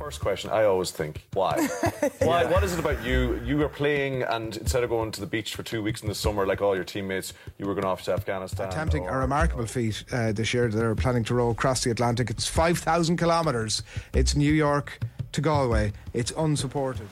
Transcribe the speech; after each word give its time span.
First 0.00 0.22
question, 0.22 0.48
I 0.50 0.64
always 0.64 0.90
think, 0.90 1.26
why? 1.34 1.68
Why? 2.20 2.46
What 2.46 2.64
is 2.64 2.72
it 2.72 2.78
about 2.80 3.04
you? 3.04 3.38
You 3.44 3.58
were 3.58 3.68
playing, 3.68 4.22
and 4.22 4.56
instead 4.56 4.82
of 4.82 4.88
going 4.88 5.10
to 5.10 5.20
the 5.20 5.26
beach 5.26 5.54
for 5.54 5.62
two 5.62 5.82
weeks 5.82 6.00
in 6.00 6.08
the 6.08 6.14
summer, 6.14 6.46
like 6.46 6.62
all 6.62 6.74
your 6.74 6.84
teammates, 6.84 7.34
you 7.58 7.66
were 7.66 7.74
going 7.74 7.84
off 7.84 8.02
to 8.04 8.14
Afghanistan. 8.14 8.68
Attempting 8.68 9.04
or- 9.04 9.10
a 9.10 9.18
remarkable 9.18 9.66
feat 9.66 10.02
uh, 10.10 10.32
this 10.32 10.54
year. 10.54 10.68
They're 10.68 10.94
planning 10.94 11.22
to 11.24 11.34
row 11.34 11.50
across 11.50 11.84
the 11.84 11.90
Atlantic. 11.90 12.30
It's 12.30 12.46
5,000 12.46 13.18
kilometres. 13.18 13.82
It's 14.14 14.34
New 14.34 14.50
York 14.50 14.98
to 15.32 15.42
Galway. 15.42 15.92
It's 16.14 16.32
unsupported. 16.34 17.08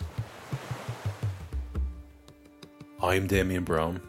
I'm 3.03 3.27
Damian 3.27 3.65
Browne. 3.65 4.01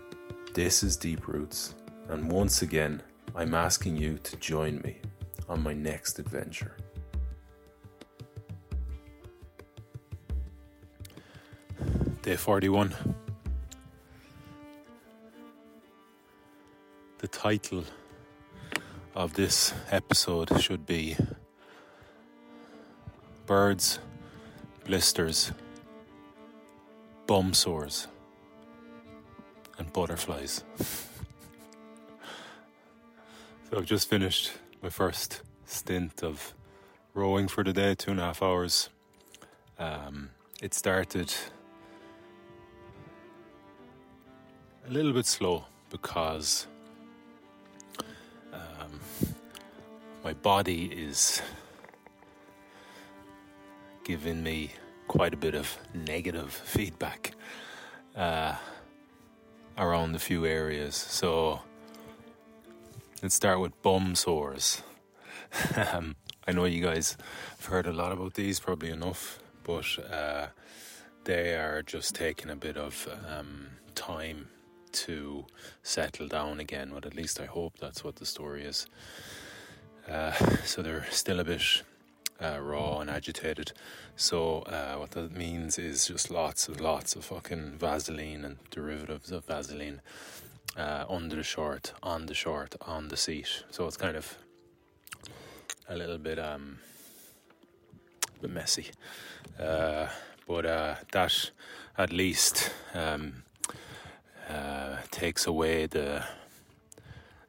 This 0.53 0.83
is 0.83 0.95
Deep 0.95 1.27
Roots, 1.27 1.75
and 2.07 2.31
once 2.31 2.61
again, 2.61 3.03
I'm 3.35 3.53
asking 3.53 3.97
you 3.97 4.19
to 4.23 4.37
join 4.37 4.79
me 4.85 4.99
on 5.49 5.61
my 5.61 5.73
next 5.73 6.17
adventure. 6.17 6.77
Day 12.29 12.35
41. 12.35 12.93
The 17.17 17.27
title 17.27 17.83
of 19.15 19.33
this 19.33 19.73
episode 19.89 20.61
should 20.61 20.85
be 20.85 21.17
Birds, 23.47 23.97
Blisters, 24.85 25.51
Bum 27.25 27.55
Sores, 27.55 28.05
and 29.79 29.91
Butterflies. 29.91 30.63
so 30.77 31.07
I've 33.75 33.85
just 33.85 34.07
finished 34.07 34.51
my 34.83 34.89
first 34.89 35.41
stint 35.65 36.23
of 36.23 36.53
rowing 37.15 37.47
for 37.47 37.63
the 37.63 37.73
day, 37.73 37.95
two 37.95 38.11
and 38.11 38.19
a 38.19 38.25
half 38.25 38.43
hours. 38.43 38.89
Um, 39.79 40.29
it 40.61 40.75
started 40.75 41.33
a 44.89 44.91
little 44.91 45.13
bit 45.13 45.27
slow 45.27 45.65
because 45.91 46.65
um, 48.51 48.99
my 50.23 50.33
body 50.33 50.85
is 50.85 51.43
giving 54.03 54.41
me 54.41 54.71
quite 55.07 55.31
a 55.31 55.37
bit 55.37 55.53
of 55.53 55.77
negative 55.93 56.51
feedback 56.51 57.35
uh, 58.15 58.55
around 59.77 60.15
a 60.15 60.19
few 60.19 60.47
areas. 60.47 60.95
So 60.95 61.61
let's 63.21 63.35
start 63.35 63.59
with 63.59 63.79
bum 63.83 64.15
sores. 64.15 64.81
um, 65.93 66.15
I 66.47 66.51
know 66.51 66.65
you 66.65 66.83
guys 66.83 67.15
have 67.57 67.65
heard 67.65 67.85
a 67.85 67.93
lot 67.93 68.11
about 68.11 68.33
these, 68.33 68.59
probably 68.59 68.89
enough, 68.89 69.39
but 69.63 69.85
uh, 70.11 70.47
they 71.25 71.53
are 71.53 71.83
just 71.83 72.15
taking 72.15 72.49
a 72.49 72.55
bit 72.55 72.75
of 72.75 73.07
um, 73.27 73.67
time 73.93 74.47
to 74.91 75.45
settle 75.83 76.27
down 76.27 76.59
again. 76.59 76.91
But 76.93 77.05
at 77.05 77.15
least 77.15 77.39
I 77.39 77.45
hope 77.45 77.77
that's 77.79 78.03
what 78.03 78.17
the 78.17 78.25
story 78.25 78.63
is. 78.63 78.87
Uh, 80.07 80.31
so 80.65 80.81
they're 80.81 81.05
still 81.11 81.39
a 81.39 81.43
bit 81.43 81.83
uh, 82.41 82.59
raw 82.61 82.99
and 82.99 83.09
agitated. 83.09 83.71
So 84.15 84.61
uh, 84.61 84.95
what 84.95 85.11
that 85.11 85.35
means 85.35 85.77
is 85.77 86.07
just 86.07 86.29
lots 86.29 86.67
and 86.67 86.79
lots 86.79 87.15
of 87.15 87.25
fucking 87.25 87.77
Vaseline 87.77 88.45
and 88.45 88.57
derivatives 88.71 89.31
of 89.31 89.45
Vaseline 89.45 90.01
uh, 90.77 91.05
under 91.09 91.35
the 91.35 91.43
short, 91.43 91.93
on 92.03 92.25
the 92.25 92.33
short, 92.33 92.75
on 92.81 93.09
the 93.09 93.17
seat. 93.17 93.63
So 93.71 93.87
it's 93.87 93.97
kind 93.97 94.15
of 94.15 94.37
a 95.87 95.95
little 95.95 96.17
bit 96.17 96.39
um, 96.39 96.79
a 98.37 98.41
bit 98.41 98.51
messy, 98.51 98.87
uh, 99.59 100.07
but 100.47 100.65
uh, 100.65 100.95
that 101.11 101.51
at 101.97 102.13
least 102.13 102.71
um, 102.93 103.43
uh, 104.49 104.97
takes 105.11 105.45
away 105.45 105.85
the 105.85 106.23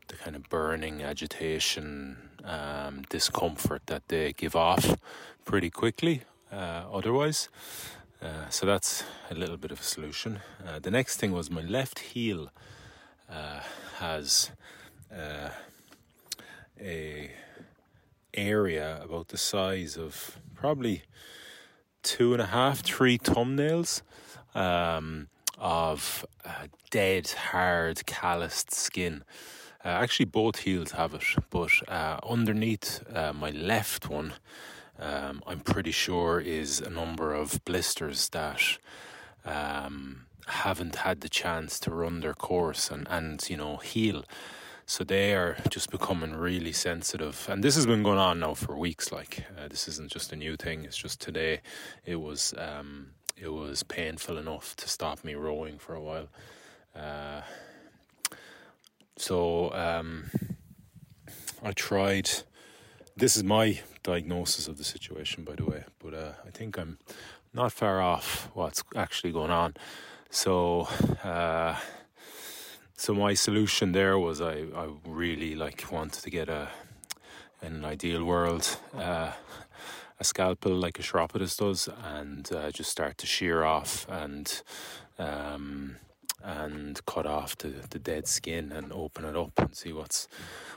the 0.09 0.17
kind 0.17 0.35
of 0.35 0.49
burning 0.49 1.03
agitation, 1.03 2.17
um, 2.45 3.03
discomfort 3.09 3.83
that 3.87 4.09
they 4.09 4.33
give 4.33 4.57
off 4.57 4.97
pretty 5.45 5.71
quickly. 5.71 6.23
Uh, 6.53 6.83
otherwise, 6.93 7.49
uh, 8.21 8.49
so 8.49 8.67
that's 8.67 9.05
a 9.31 9.35
little 9.35 9.57
bit 9.57 9.71
of 9.71 9.81
a 9.81 9.85
solution. 9.85 10.41
Uh, 10.67 10.81
the 10.81 10.91
next 10.91 11.19
thing 11.19 11.31
was 11.31 11.49
my 11.49 11.63
left 11.63 12.01
heel 12.01 12.51
uh, 13.31 13.61
has 13.99 14.51
uh, 15.15 15.51
a 16.81 17.31
area 18.35 19.01
about 19.03 19.29
the 19.29 19.39
size 19.39 19.97
of 19.97 20.39
probably 20.55 21.03
two 22.03 22.33
and 22.33 22.43
a 22.43 22.47
half, 22.47 22.81
three 22.81 23.19
thumbnails 23.19 24.03
um, 24.55 25.29
of 25.61 26.27
uh, 26.45 26.67
dead, 26.91 27.29
hard, 27.29 28.05
calloused 28.07 28.73
skin. 28.73 29.23
Uh, 29.85 29.89
actually, 29.89 30.27
both 30.27 30.61
heels 30.61 30.93
have 30.93 31.15
it, 31.15 31.25
but 31.51 31.71
uh, 31.89 32.19
underneath 32.29 33.03
uh, 33.15 33.33
my 33.33 33.51
left 33.51 34.09
one, 34.09 34.35
um, 34.99 35.43
I'm 35.47 35.61
pretty 35.61 35.93
sure 35.93 36.41
is 36.41 36.81
a 36.81 36.91
number 36.91 37.33
of 37.33 37.65
blisters 37.65 38.29
that 38.31 38.79
um, 39.45 40.27
haven't 40.47 40.97
had 40.97 41.21
the 41.21 41.29
chance 41.29 41.79
to 41.81 41.91
run 41.91 42.21
their 42.21 42.35
course 42.35 42.91
and, 42.91 43.07
and 43.09 43.49
you 43.49 43.57
know 43.57 43.77
heal. 43.79 44.25
So 44.85 45.05
they 45.05 45.35
are 45.35 45.57
just 45.69 45.91
becoming 45.91 46.35
really 46.35 46.73
sensitive, 46.73 47.47
and 47.49 47.63
this 47.63 47.77
has 47.77 47.87
been 47.87 48.03
going 48.03 48.19
on 48.19 48.41
now 48.41 48.55
for 48.55 48.77
weeks. 48.77 49.13
Like 49.13 49.45
uh, 49.57 49.69
this 49.69 49.87
isn't 49.87 50.11
just 50.11 50.33
a 50.33 50.37
new 50.37 50.57
thing; 50.57 50.85
it's 50.85 50.97
just 50.97 51.21
today. 51.21 51.61
It 52.05 52.17
was 52.17 52.55
um, 52.59 53.13
it 53.41 53.53
was 53.53 53.83
painful 53.83 54.37
enough 54.37 54.77
to 54.77 54.89
stop 54.89 55.25
me 55.25 55.35
rowing 55.35 55.79
for 55.79 55.95
a 55.95 56.01
while. 56.01 56.29
Uh, 56.95 57.43
so 59.17 59.73
um, 59.73 60.31
I 61.63 61.73
tried 61.73 62.31
this 63.17 63.37
is 63.37 63.45
my 63.45 63.81
diagnosis 64.03 64.67
of 64.67 64.79
the 64.79 64.85
situation, 64.85 65.45
by 65.45 65.55
the 65.55 65.65
way. 65.65 65.85
But 66.03 66.15
uh, 66.15 66.33
I 66.47 66.51
think 66.51 66.79
I'm 66.79 66.99
not 67.53 67.73
far 67.73 68.01
off 68.01 68.49
what's 68.55 68.83
actually 68.97 69.33
going 69.33 69.51
on. 69.51 69.75
So, 70.31 70.89
uh, 71.23 71.77
so 72.97 73.15
my 73.15 73.35
solution 73.35 73.93
there 73.93 74.19
was 74.19 74.41
I, 74.41 74.65
I 74.75 74.89
really 75.05 75.55
like 75.55 75.91
wanted 75.91 76.23
to 76.23 76.31
get 76.31 76.49
a 76.49 76.69
in 77.63 77.75
an 77.75 77.85
ideal 77.85 78.25
world 78.25 78.79
uh, 78.97 79.33
a 80.21 80.25
scalpel 80.25 80.73
like 80.73 80.99
a 80.99 81.03
chiropodist 81.03 81.59
does 81.59 81.89
and 82.05 82.53
uh, 82.53 82.71
just 82.71 82.91
start 82.91 83.17
to 83.19 83.27
shear 83.27 83.65
off 83.65 84.07
and 84.09 84.63
um, 85.19 85.97
and 86.43 87.05
cut 87.07 87.27
off 87.27 87.57
the, 87.59 87.69
the 87.91 87.99
dead 87.99 88.27
skin 88.27 88.71
and 88.71 88.93
open 88.93 89.25
it 89.25 89.37
up 89.37 89.53
and 89.59 89.75
see 89.75 89.93
what's 89.93 90.29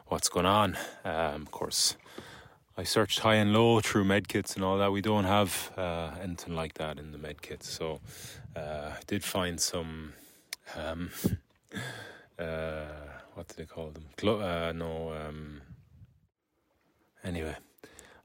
what's 0.08 0.30
going 0.30 0.46
on. 0.46 0.78
Um, 1.04 1.42
of 1.42 1.52
course, 1.52 1.98
I 2.78 2.84
searched 2.84 3.20
high 3.20 3.36
and 3.36 3.54
low 3.54 3.82
through 3.82 4.06
medkits 4.06 4.56
and 4.56 4.64
all 4.64 4.78
that. 4.78 4.92
We 4.92 5.02
don't 5.02 5.26
have 5.26 5.72
uh, 5.78 6.12
anything 6.22 6.56
like 6.56 6.76
that 6.76 6.98
in 6.98 7.12
the 7.12 7.18
medkits, 7.18 7.64
so 7.64 8.00
uh, 8.56 8.92
I 8.98 9.00
did 9.08 9.24
find 9.24 9.60
some. 9.60 10.14
Um, 10.76 11.12
uh, 12.40 12.86
what 13.34 13.48
do 13.48 13.56
they 13.58 13.66
call 13.66 13.90
them? 13.90 14.06
Glo- 14.16 14.42
uh, 14.42 14.72
no. 14.74 15.14
Um, 15.14 15.62
anyway, 17.24 17.56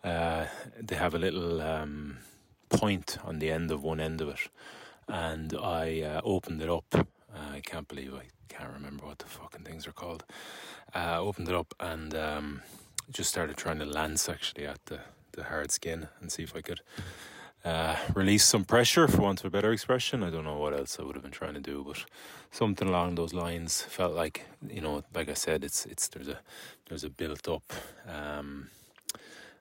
uh, 0.05 0.47
they 0.81 0.97
have 0.97 1.15
a 1.15 1.19
little 1.19 1.61
um, 1.61 2.19
point 2.69 3.19
on 3.25 3.39
the 3.39 3.51
end 3.51 3.71
of 3.71 3.83
one 3.83 4.01
end 4.01 4.21
of 4.21 4.29
it, 4.29 4.49
and 5.09 5.55
I 5.55 6.03
uh, 6.03 6.21
opened 6.25 6.63
it 6.63 6.71
up. 6.71 7.09
I 7.35 7.61
can't 7.61 7.89
believe 7.89 8.15
I 8.15 8.29
can't 8.49 8.73
remember 8.73 9.07
what 9.07 9.19
the 9.19 9.27
fucking 9.27 9.65
things 9.65 9.87
are 9.87 9.93
called. 9.93 10.25
Uh, 10.95 11.21
opened 11.21 11.49
it 11.49 11.55
up 11.55 11.75
and 11.81 12.15
um, 12.15 12.63
just 13.11 13.31
started 13.31 13.57
trying 13.57 13.79
to 13.79 13.85
lance 13.85 14.29
actually 14.29 14.67
at 14.67 14.85
the, 14.87 15.01
the 15.33 15.45
hard 15.45 15.71
skin 15.71 16.09
and 16.21 16.33
see 16.33 16.43
if 16.43 16.57
I 16.57 16.63
could 16.63 16.81
uh, 17.65 17.97
release 18.15 18.45
some 18.45 18.65
pressure, 18.65 19.09
for 19.09 19.23
want 19.23 19.41
of 19.41 19.47
a 19.47 19.51
better 19.51 19.73
expression. 19.73 20.23
I 20.23 20.31
don't 20.31 20.45
know 20.45 20.59
what 20.59 20.73
else 20.73 20.99
I 20.99 21.03
would 21.03 21.17
have 21.17 21.23
been 21.23 21.33
trying 21.33 21.55
to 21.55 21.61
do, 21.61 21.85
but 21.87 22.05
something 22.51 22.89
along 22.89 23.17
those 23.17 23.35
lines 23.35 23.83
felt 23.83 24.15
like 24.15 24.47
you 24.69 24.81
know, 24.81 25.03
like 25.15 25.29
I 25.29 25.35
said, 25.35 25.65
it's 25.65 25.85
it's 25.87 26.09
there's 26.09 26.29
a 26.29 26.39
there's 26.89 27.05
a 27.05 27.11
built 27.11 27.49
up 27.49 27.73
um, 28.07 28.71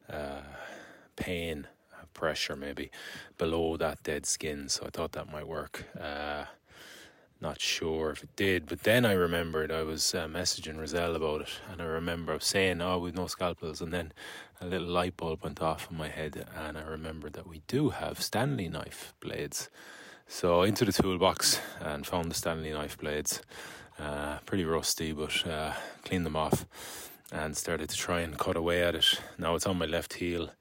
uh, 0.10 0.42
pain 1.16 1.68
uh, 1.94 2.06
pressure 2.14 2.56
maybe 2.56 2.92
below 3.38 3.78
that 3.78 4.04
dead 4.04 4.26
skin, 4.26 4.70
so 4.70 4.86
I 4.86 4.90
thought 4.90 5.12
that 5.14 5.32
might 5.32 5.48
work. 5.48 5.86
Uh, 6.00 6.46
not 7.40 7.62
sure 7.62 8.10
if 8.12 8.24
it 8.24 8.36
did, 8.36 8.66
but 8.66 8.84
then 8.84 9.06
I 9.06 9.14
remembered 9.14 9.72
I 9.72 9.84
was 9.84 10.16
uh, 10.16 10.28
messaging 10.28 10.80
Roselle 10.80 11.16
about 11.16 11.42
it, 11.42 11.50
and 11.72 11.82
I 11.82 11.86
remember 11.86 12.40
saying, 12.40 12.82
"Oh, 12.82 12.98
we've 12.98 13.16
no 13.16 13.28
scalpels," 13.28 13.82
and 13.82 13.94
then 13.94 14.12
a 14.60 14.66
little 14.66 14.88
light 14.88 15.18
bulb 15.18 15.44
went 15.44 15.62
off 15.62 15.88
in 15.92 15.98
my 15.98 16.08
head, 16.08 16.48
and 16.56 16.78
I 16.78 16.84
remembered 16.84 17.34
that 17.34 17.48
we 17.48 17.62
do 17.68 17.90
have 17.90 18.22
Stanley 18.22 18.70
knife 18.70 19.14
blades. 19.20 19.70
So 20.28 20.64
into 20.64 20.84
the 20.84 20.92
toolbox 20.92 21.62
and 21.80 22.06
found 22.06 22.32
the 22.32 22.36
Stanley 22.36 22.72
knife 22.72 22.98
blades, 22.98 23.42
uh, 24.00 24.40
pretty 24.46 24.66
rusty, 24.66 25.12
but 25.12 25.46
uh, 25.48 25.74
cleaned 26.04 26.26
them 26.26 26.36
off 26.36 26.66
and 27.32 27.58
started 27.58 27.90
to 27.90 27.96
try 27.96 28.22
and 28.22 28.38
cut 28.38 28.56
away 28.56 28.84
at 28.84 28.96
it. 28.96 29.20
Now 29.38 29.56
it's 29.56 29.68
on 29.68 29.78
my 29.78 29.86
left 29.86 30.14
heel, 30.14 30.52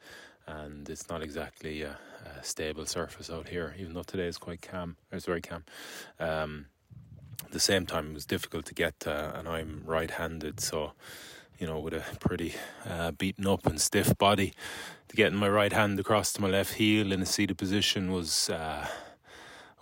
and 0.46 0.88
it's 0.88 1.08
not 1.08 1.22
exactly 1.22 1.82
a, 1.82 1.98
a 2.24 2.42
stable 2.42 2.86
surface 2.86 3.30
out 3.30 3.48
here, 3.48 3.74
even 3.78 3.94
though 3.94 4.02
today 4.02 4.26
is 4.26 4.38
quite 4.38 4.62
calm. 4.62 4.96
It's 5.12 5.26
very 5.26 5.42
calm. 5.42 5.64
Um, 6.18 6.66
at 7.44 7.52
the 7.52 7.60
same 7.60 7.86
time, 7.86 8.10
it 8.10 8.14
was 8.14 8.26
difficult 8.26 8.66
to 8.66 8.74
get, 8.74 9.06
uh, 9.06 9.32
and 9.34 9.46
I'm 9.48 9.82
right-handed, 9.84 10.60
so 10.60 10.92
you 11.58 11.66
know, 11.66 11.78
with 11.78 11.94
a 11.94 12.02
pretty 12.20 12.54
uh, 12.88 13.12
beaten 13.12 13.46
up 13.46 13.66
and 13.66 13.80
stiff 13.80 14.16
body, 14.18 14.52
to 15.08 15.16
getting 15.16 15.38
my 15.38 15.48
right 15.48 15.72
hand 15.72 15.98
across 15.98 16.32
to 16.34 16.42
my 16.42 16.48
left 16.48 16.74
heel 16.74 17.12
in 17.12 17.22
a 17.22 17.26
seated 17.26 17.56
position 17.56 18.12
was 18.12 18.50
uh, 18.50 18.86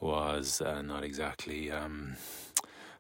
was 0.00 0.60
uh, 0.60 0.82
not 0.82 1.02
exactly. 1.02 1.72
Um, 1.72 2.16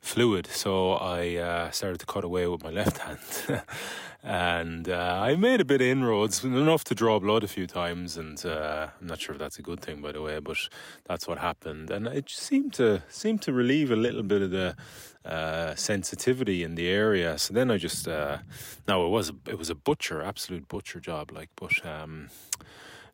fluid. 0.04 0.46
So 0.46 0.92
I 0.92 1.36
uh, 1.36 1.70
started 1.70 1.98
to 2.00 2.06
cut 2.06 2.24
away 2.24 2.46
with 2.46 2.62
my 2.62 2.70
left 2.70 2.98
hand. 2.98 3.20
and 4.22 4.88
uh, 4.88 5.20
I 5.22 5.34
made 5.36 5.60
a 5.60 5.64
bit 5.64 5.80
of 5.80 5.86
inroads, 5.86 6.44
enough 6.44 6.84
to 6.84 6.94
draw 6.94 7.18
blood 7.18 7.42
a 7.42 7.48
few 7.48 7.66
times. 7.66 8.16
And 8.16 8.44
uh, 8.44 8.88
I'm 9.00 9.06
not 9.06 9.20
sure 9.20 9.34
if 9.34 9.38
that's 9.38 9.58
a 9.58 9.62
good 9.62 9.80
thing, 9.80 10.02
by 10.02 10.12
the 10.12 10.20
way, 10.20 10.38
but 10.38 10.58
that's 11.04 11.26
what 11.26 11.38
happened. 11.38 11.90
And 11.90 12.06
it 12.06 12.28
seemed 12.30 12.74
to 12.74 13.02
seemed 13.08 13.42
to 13.42 13.52
relieve 13.52 13.90
a 13.90 13.96
little 13.96 14.22
bit 14.22 14.42
of 14.42 14.50
the 14.50 14.76
uh, 15.24 15.74
sensitivity 15.74 16.62
in 16.62 16.74
the 16.74 16.88
area. 16.88 17.38
So 17.38 17.54
then 17.54 17.70
I 17.70 17.78
just 17.78 18.06
uh, 18.06 18.38
now 18.86 19.04
it 19.06 19.08
was 19.08 19.32
it 19.46 19.58
was 19.58 19.70
a 19.70 19.74
butcher, 19.74 20.22
absolute 20.22 20.68
butcher 20.68 21.00
job, 21.00 21.32
like, 21.32 21.50
but. 21.56 21.84
Um, 21.84 22.28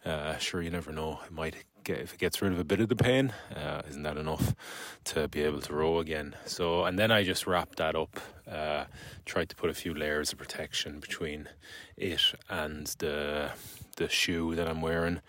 uh, 0.02 0.38
sure, 0.38 0.62
you 0.62 0.70
never 0.70 0.92
know. 0.92 1.20
It 1.26 1.30
might 1.30 1.54
get 1.84 1.98
if 1.98 2.14
it 2.14 2.18
gets 2.18 2.42
rid 2.42 2.52
of 2.52 2.58
a 2.58 2.64
bit 2.64 2.80
of 2.80 2.88
the 2.88 2.96
pain, 2.96 3.32
uh, 3.54 3.82
isn't 3.88 4.02
that 4.02 4.16
enough 4.16 4.54
to 5.04 5.28
be 5.28 5.42
able 5.42 5.60
to 5.60 5.72
row 5.72 5.98
again? 5.98 6.34
So, 6.46 6.84
and 6.84 6.98
then 6.98 7.10
I 7.10 7.24
just 7.24 7.46
wrapped 7.46 7.76
that 7.76 7.94
up, 7.94 8.20
uh, 8.50 8.84
tried 9.24 9.48
to 9.50 9.56
put 9.56 9.70
a 9.70 9.74
few 9.74 9.94
layers 9.94 10.32
of 10.32 10.38
protection 10.38 11.00
between 11.00 11.48
it 11.96 12.34
and 12.48 12.86
the 12.98 13.50
the 13.96 14.08
shoe 14.08 14.54
that 14.54 14.68
I'm 14.68 14.80
wearing, 14.80 15.20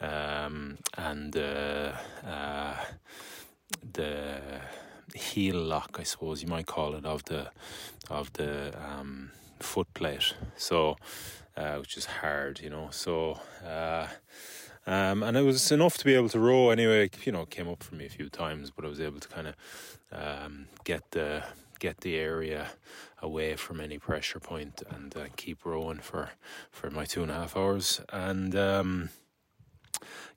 um, 0.00 0.78
and 0.96 1.36
uh, 1.36 1.92
uh 2.26 2.76
the 3.92 4.40
heel 5.14 5.56
lock, 5.56 5.96
I 5.98 6.04
suppose 6.04 6.42
you 6.42 6.48
might 6.48 6.66
call 6.66 6.94
it, 6.94 7.04
of 7.04 7.24
the 7.24 7.50
of 8.10 8.32
the 8.34 8.72
um, 8.78 9.30
foot 9.60 9.92
plate. 9.94 10.34
So, 10.56 10.96
uh, 11.56 11.76
which 11.76 11.96
is 11.96 12.06
hard, 12.06 12.60
you 12.60 12.70
know. 12.70 12.88
So 12.90 13.38
uh, 13.64 14.08
um, 14.86 15.22
and 15.22 15.36
it 15.36 15.42
was 15.42 15.70
enough 15.70 15.96
to 15.98 16.04
be 16.04 16.14
able 16.14 16.28
to 16.30 16.40
row 16.40 16.70
anyway. 16.70 17.10
You 17.24 17.32
know, 17.32 17.42
it 17.42 17.50
came 17.50 17.68
up 17.68 17.82
for 17.82 17.94
me 17.94 18.06
a 18.06 18.10
few 18.10 18.28
times, 18.28 18.70
but 18.70 18.84
I 18.84 18.88
was 18.88 19.00
able 19.00 19.20
to 19.20 19.28
kind 19.28 19.48
of 19.48 19.54
um, 20.12 20.66
get 20.84 21.10
the 21.12 21.44
get 21.78 22.00
the 22.02 22.16
area 22.16 22.68
away 23.20 23.56
from 23.56 23.80
any 23.80 23.98
pressure 23.98 24.38
point 24.38 24.82
and 24.88 25.16
uh, 25.16 25.24
keep 25.36 25.64
rowing 25.64 25.98
for 25.98 26.30
for 26.70 26.90
my 26.90 27.04
two 27.04 27.22
and 27.22 27.30
a 27.30 27.34
half 27.34 27.56
hours. 27.56 28.00
And 28.12 28.54
um, 28.56 29.10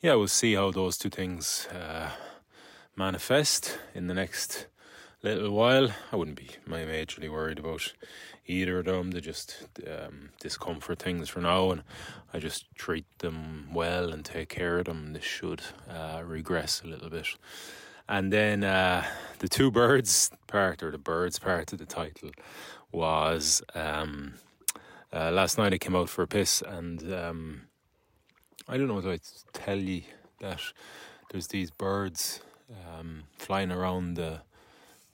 yeah, 0.01 0.15
we'll 0.15 0.27
see 0.27 0.53
how 0.53 0.71
those 0.71 0.97
two 0.97 1.09
things 1.09 1.67
uh, 1.67 2.11
manifest 2.95 3.79
in 3.93 4.07
the 4.07 4.13
next 4.13 4.67
little 5.21 5.51
while. 5.51 5.89
I 6.11 6.15
wouldn't 6.15 6.37
be 6.37 6.49
majorly 6.67 7.29
worried 7.29 7.59
about 7.59 7.93
either 8.47 8.79
of 8.79 8.85
them. 8.85 9.11
They're 9.11 9.21
just 9.21 9.67
um, 9.87 10.29
discomfort 10.39 10.99
things 10.99 11.29
for 11.29 11.41
now, 11.41 11.71
and 11.71 11.83
I 12.33 12.39
just 12.39 12.65
treat 12.75 13.05
them 13.19 13.69
well 13.73 14.11
and 14.11 14.23
take 14.23 14.49
care 14.49 14.79
of 14.79 14.85
them. 14.85 15.13
They 15.13 15.21
should 15.21 15.61
uh, 15.89 16.21
regress 16.25 16.81
a 16.83 16.87
little 16.87 17.09
bit. 17.09 17.27
And 18.07 18.31
then 18.31 18.63
uh, 18.63 19.03
the 19.39 19.49
two 19.49 19.71
birds 19.71 20.29
part, 20.47 20.83
or 20.83 20.91
the 20.91 20.97
birds 20.97 21.39
part 21.39 21.73
of 21.73 21.79
the 21.79 21.85
title, 21.85 22.31
was 22.91 23.63
um, 23.73 24.35
uh, 25.11 25.31
last 25.31 25.57
night 25.57 25.73
I 25.73 25.77
came 25.77 25.95
out 25.95 26.09
for 26.09 26.21
a 26.21 26.27
piss, 26.27 26.61
and 26.61 27.13
um, 27.13 27.61
I 28.67 28.77
don't 28.77 28.87
know 28.87 28.99
if 28.99 29.05
I 29.05 29.19
tell 29.53 29.77
you 29.77 30.03
that 30.39 30.61
there's 31.31 31.47
these 31.47 31.71
birds 31.71 32.41
um, 32.69 33.23
flying 33.37 33.71
around 33.71 34.15
the 34.15 34.41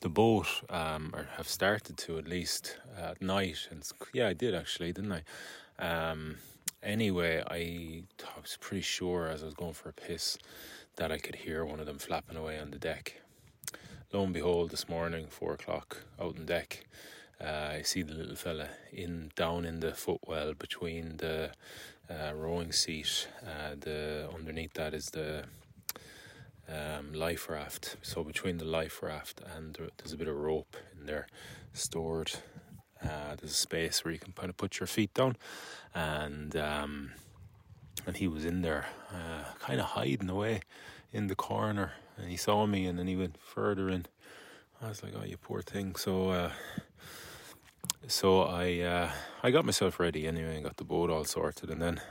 the 0.02 0.10
boat, 0.10 0.48
um, 0.70 1.12
or 1.14 1.28
have 1.38 1.48
started 1.48 1.98
to 1.98 2.18
at 2.18 2.28
least 2.28 2.78
uh, 2.98 3.12
at 3.12 3.22
night. 3.22 3.68
And 3.72 3.88
yeah, 4.14 4.28
I 4.28 4.34
did 4.34 4.54
actually, 4.54 4.92
didn't 4.94 5.14
I? 5.14 5.24
Um, 5.80 6.38
anyway, 6.84 7.44
I, 7.48 8.04
I 8.36 8.40
was 8.42 8.58
pretty 8.60 8.82
sure 8.82 9.28
as 9.28 9.42
I 9.42 9.46
was 9.46 9.56
going 9.56 9.74
for 9.74 9.90
a 9.90 9.94
piss 9.94 10.38
that 10.98 11.12
I 11.12 11.18
could 11.18 11.36
hear 11.36 11.64
one 11.66 11.80
of 11.80 11.86
them 11.86 12.00
flapping 12.00 12.38
away 12.38 12.60
on 12.60 12.72
the 12.72 12.80
deck. 12.80 13.22
Lo 14.12 14.24
and 14.24 14.34
behold, 14.34 14.72
this 14.72 14.90
morning, 14.90 15.28
four 15.30 15.54
o'clock, 15.54 16.04
out 16.20 16.38
on 16.38 16.46
deck, 16.46 16.86
uh, 17.40 17.70
I 17.78 17.82
see 17.82 18.02
the 18.02 18.14
little 18.14 18.36
fella 18.36 18.68
in 18.92 19.32
down 19.36 19.66
in 19.66 19.80
the 19.80 19.94
footwell 19.94 20.54
between 20.54 21.18
the 21.18 21.52
uh, 22.10 22.34
rowing 22.36 22.72
seat. 22.72 23.28
Uh, 23.42 23.76
the 23.80 24.30
underneath 24.34 24.74
that 24.74 24.94
is 24.94 25.12
the 25.12 25.46
um, 26.72 27.14
life 27.14 27.50
raft. 27.50 27.98
So 28.02 28.24
between 28.24 28.58
the 28.58 28.66
life 28.66 29.02
raft 29.04 29.42
and 29.56 29.78
there's 29.98 30.14
a 30.14 30.18
bit 30.18 30.28
of 30.28 30.36
rope 30.36 30.76
in 30.98 31.06
there 31.06 31.28
stored. 31.74 32.32
Uh, 33.04 33.36
there's 33.40 33.52
a 33.52 33.56
space 33.56 34.04
where 34.04 34.12
you 34.14 34.20
can 34.20 34.34
kind 34.34 34.50
of 34.50 34.58
put 34.58 34.80
your 34.80 34.88
feet 34.88 35.14
down, 35.14 35.36
and 35.96 36.56
um, 36.56 37.12
and 38.06 38.18
he 38.18 38.28
was 38.28 38.46
in 38.46 38.62
there, 38.62 38.86
uh, 39.12 39.44
kind 39.60 39.80
of 39.80 39.88
hiding 39.88 40.30
away 40.30 40.62
in 41.12 41.26
the 41.26 41.36
corner, 41.36 41.94
and 42.18 42.30
he 42.30 42.38
saw 42.38 42.68
me, 42.68 42.86
and 42.86 43.00
then 43.00 43.08
he 43.08 43.16
went 43.16 43.38
further 43.42 43.90
in. 43.90 44.06
I 44.82 44.90
was 44.90 45.02
like, 45.02 45.14
"Oh, 45.20 45.26
you 45.26 45.38
poor 45.38 45.64
thing." 45.64 45.96
So, 45.96 46.30
uh, 46.30 46.52
so 48.08 48.44
I 48.44 48.80
uh, 48.82 49.12
I 49.42 49.50
got 49.50 49.66
myself 49.66 50.00
ready 50.00 50.28
anyway, 50.28 50.56
and 50.56 50.64
got 50.64 50.78
the 50.78 50.84
boat 50.84 51.10
all 51.10 51.26
sorted, 51.26 51.72
and 51.72 51.82
then 51.82 52.02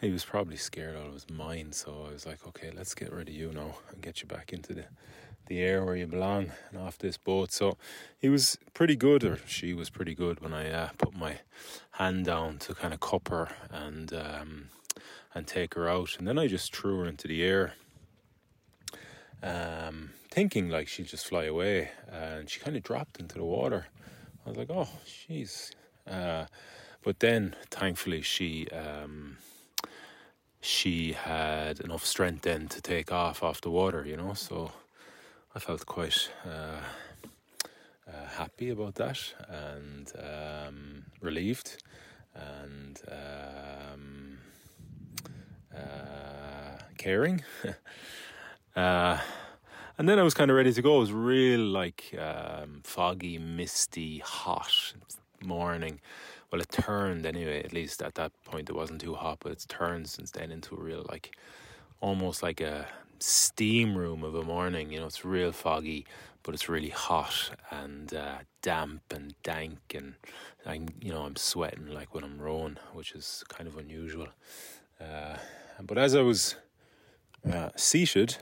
he 0.00 0.10
was 0.10 0.24
probably 0.24 0.56
scared 0.56 0.96
out 0.96 1.08
of 1.08 1.14
his 1.14 1.30
mind. 1.30 1.74
So 1.74 2.06
I 2.08 2.12
was 2.12 2.26
like, 2.26 2.46
okay, 2.48 2.70
let's 2.74 2.94
get 2.94 3.12
rid 3.12 3.28
of 3.28 3.34
you 3.34 3.52
now 3.52 3.76
and 3.90 4.00
get 4.00 4.22
you 4.22 4.28
back 4.28 4.52
into 4.52 4.74
the 4.74 4.84
the 5.46 5.58
air 5.60 5.84
where 5.84 5.96
you 5.96 6.06
belong 6.06 6.52
and 6.70 6.80
off 6.80 6.96
this 6.96 7.16
boat. 7.16 7.50
So 7.50 7.76
he 8.18 8.28
was 8.28 8.56
pretty 8.72 8.94
good, 8.94 9.24
or 9.24 9.40
she 9.46 9.74
was 9.74 9.90
pretty 9.90 10.14
good 10.14 10.40
when 10.40 10.54
I 10.54 10.70
uh, 10.70 10.88
put 10.96 11.12
my 11.12 11.40
hand 11.92 12.24
down 12.24 12.58
to 12.58 12.74
kind 12.74 12.94
of 12.94 13.00
cup 13.00 13.28
her 13.28 13.48
and 13.68 14.12
um, 14.14 14.68
and 15.34 15.46
take 15.46 15.74
her 15.74 15.88
out, 15.88 16.16
and 16.18 16.26
then 16.26 16.38
I 16.38 16.46
just 16.46 16.74
threw 16.74 17.00
her 17.00 17.06
into 17.06 17.26
the 17.28 17.44
air, 17.44 17.74
um, 19.42 20.10
thinking 20.30 20.68
like 20.68 20.88
she'd 20.88 21.06
just 21.06 21.26
fly 21.26 21.44
away, 21.44 21.90
and 22.08 22.48
she 22.48 22.60
kind 22.60 22.76
of 22.76 22.82
dropped 22.82 23.18
into 23.20 23.34
the 23.34 23.44
water. 23.44 23.86
I 24.44 24.48
was 24.48 24.58
like, 24.58 24.70
oh, 24.70 24.88
jeez. 25.06 25.72
Uh, 26.08 26.46
but 27.02 27.20
then, 27.20 27.54
thankfully, 27.70 28.22
she 28.22 28.68
um, 28.68 29.36
she 30.60 31.12
had 31.12 31.80
enough 31.80 32.04
strength 32.04 32.42
then 32.42 32.68
to 32.68 32.80
take 32.80 33.10
off 33.12 33.42
off 33.42 33.60
the 33.60 33.70
water, 33.70 34.04
you 34.04 34.16
know. 34.16 34.34
So 34.34 34.72
I 35.54 35.58
felt 35.58 35.86
quite 35.86 36.30
uh, 36.44 36.80
uh, 38.06 38.26
happy 38.36 38.70
about 38.70 38.96
that 38.96 39.18
and 39.48 40.12
um, 40.18 41.04
relieved 41.20 41.82
and 42.34 43.00
um, 43.08 44.38
uh, 45.74 46.78
caring. 46.98 47.42
Uh, 48.76 49.18
and 49.98 50.08
then 50.08 50.18
I 50.18 50.22
was 50.22 50.32
kind 50.32 50.48
of 50.48 50.56
ready 50.56 50.72
to 50.72 50.80
go. 50.80 50.96
It 50.96 51.00
was 51.00 51.12
real 51.12 51.60
like 51.60 52.14
um, 52.18 52.82
foggy, 52.84 53.36
misty, 53.36 54.18
hot 54.20 54.94
morning. 55.44 56.00
Well, 56.50 56.60
it 56.60 56.70
turned 56.70 57.26
anyway. 57.26 57.62
At 57.62 57.72
least 57.72 58.02
at 58.02 58.14
that 58.16 58.32
point, 58.44 58.68
it 58.68 58.74
wasn't 58.74 59.00
too 59.00 59.14
hot, 59.14 59.38
but 59.40 59.52
it's 59.52 59.66
turned 59.66 60.08
since 60.08 60.30
then 60.30 60.50
into 60.50 60.74
a 60.74 60.80
real 60.80 61.06
like 61.08 61.36
almost 62.00 62.42
like 62.42 62.60
a 62.60 62.86
steam 63.18 63.96
room 63.96 64.24
of 64.24 64.34
a 64.34 64.42
morning. 64.42 64.92
You 64.92 65.00
know, 65.00 65.06
it's 65.06 65.24
real 65.24 65.52
foggy, 65.52 66.06
but 66.42 66.54
it's 66.54 66.68
really 66.68 66.88
hot 66.88 67.50
and 67.70 68.12
uh, 68.14 68.38
damp 68.62 69.02
and 69.10 69.34
dank, 69.42 69.78
and 69.94 70.14
I'm 70.66 70.88
you 71.00 71.12
know 71.12 71.22
I'm 71.22 71.36
sweating 71.36 71.88
like 71.88 72.14
when 72.14 72.24
I'm 72.24 72.40
rowing, 72.40 72.78
which 72.92 73.12
is 73.12 73.44
kind 73.48 73.68
of 73.68 73.76
unusual. 73.76 74.28
Uh, 75.00 75.36
but 75.82 75.98
as 75.98 76.14
I 76.14 76.22
was 76.22 76.56
uh, 77.50 77.70
seated, 77.76 78.38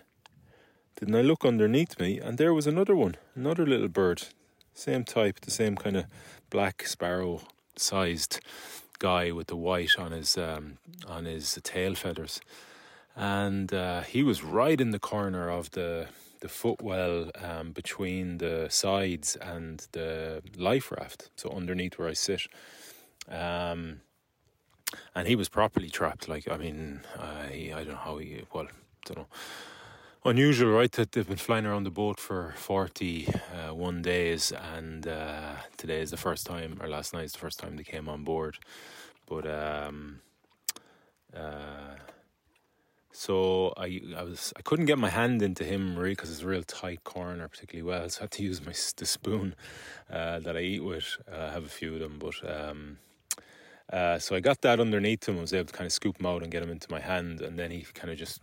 didn't 0.98 1.14
I 1.14 1.22
look 1.22 1.44
underneath 1.44 2.00
me, 2.00 2.18
and 2.18 2.38
there 2.38 2.54
was 2.54 2.66
another 2.66 2.96
one, 2.96 3.16
another 3.34 3.66
little 3.66 3.88
bird, 3.88 4.22
same 4.74 5.04
type, 5.04 5.40
the 5.40 5.50
same 5.50 5.76
kind 5.76 5.96
of 5.96 6.04
black 6.50 6.86
sparrow 6.86 7.42
sized 7.76 8.40
guy 8.98 9.30
with 9.30 9.46
the 9.46 9.56
white 9.56 9.98
on 9.98 10.12
his 10.12 10.36
um, 10.36 10.78
on 11.06 11.24
his 11.24 11.58
tail 11.62 11.94
feathers 11.94 12.40
and 13.18 13.74
uh, 13.74 14.02
he 14.02 14.22
was 14.22 14.44
right 14.44 14.80
in 14.80 14.90
the 14.90 14.98
corner 14.98 15.50
of 15.50 15.72
the 15.72 16.06
the 16.40 16.48
footwell 16.48 17.30
um, 17.42 17.72
between 17.72 18.38
the 18.38 18.68
sides 18.70 19.36
and 19.36 19.88
the 19.90 20.40
life 20.56 20.92
raft, 20.92 21.30
so 21.34 21.50
underneath 21.50 21.98
where 21.98 22.08
I 22.08 22.12
sit. 22.12 22.42
Um, 23.28 24.02
and 25.16 25.26
he 25.26 25.34
was 25.34 25.48
properly 25.48 25.90
trapped. 25.90 26.28
Like 26.28 26.48
I 26.48 26.56
mean, 26.56 27.00
I 27.18 27.72
I 27.74 27.84
don't 27.84 27.88
know 27.88 27.96
how 27.96 28.18
he 28.18 28.42
well, 28.52 28.68
don't 29.04 29.18
know. 29.18 29.26
Unusual, 30.24 30.72
right? 30.72 30.90
That 30.90 31.12
they've 31.12 31.26
been 31.26 31.36
flying 31.36 31.64
around 31.64 31.84
the 31.84 31.92
boat 31.92 32.18
for 32.18 32.52
41 32.56 33.98
uh, 33.98 34.00
days, 34.00 34.50
and 34.50 35.06
uh, 35.06 35.52
today 35.76 36.00
is 36.00 36.10
the 36.10 36.16
first 36.16 36.44
time, 36.44 36.76
or 36.80 36.88
last 36.88 37.14
night 37.14 37.24
is 37.24 37.32
the 37.32 37.38
first 37.38 37.60
time 37.60 37.76
they 37.76 37.84
came 37.84 38.08
on 38.08 38.24
board. 38.24 38.58
But 39.26 39.46
um, 39.46 40.20
uh, 41.32 41.94
so 43.12 43.72
I, 43.76 44.00
I 44.16 44.24
was 44.24 44.52
I 44.56 44.62
couldn't 44.62 44.86
get 44.86 44.98
my 44.98 45.08
hand 45.08 45.40
into 45.40 45.62
him 45.62 45.96
really 45.96 46.12
because 46.12 46.32
it's 46.32 46.42
a 46.42 46.48
real 46.48 46.64
tight 46.64 47.04
corner, 47.04 47.46
particularly 47.46 47.88
well. 47.88 48.08
So 48.08 48.20
I 48.20 48.22
had 48.24 48.32
to 48.32 48.42
use 48.42 48.60
my 48.60 48.74
the 48.96 49.06
spoon 49.06 49.54
uh, 50.10 50.40
that 50.40 50.56
I 50.56 50.60
eat 50.60 50.82
with. 50.82 51.16
Uh, 51.32 51.44
I 51.44 51.52
have 51.52 51.64
a 51.64 51.68
few 51.68 51.94
of 51.94 52.00
them, 52.00 52.18
but 52.18 52.34
um, 52.44 52.98
uh, 53.92 54.18
so 54.18 54.34
I 54.34 54.40
got 54.40 54.62
that 54.62 54.80
underneath 54.80 55.28
him. 55.28 55.38
I 55.38 55.42
was 55.42 55.54
able 55.54 55.66
to 55.66 55.72
kind 55.72 55.86
of 55.86 55.92
scoop 55.92 56.18
him 56.18 56.26
out 56.26 56.42
and 56.42 56.50
get 56.50 56.60
him 56.60 56.70
into 56.70 56.90
my 56.90 57.00
hand, 57.00 57.40
and 57.40 57.56
then 57.56 57.70
he 57.70 57.86
kind 57.94 58.10
of 58.10 58.18
just 58.18 58.40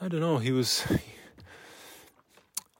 I 0.00 0.08
don't 0.08 0.20
know. 0.20 0.38
He 0.38 0.52
was. 0.52 0.84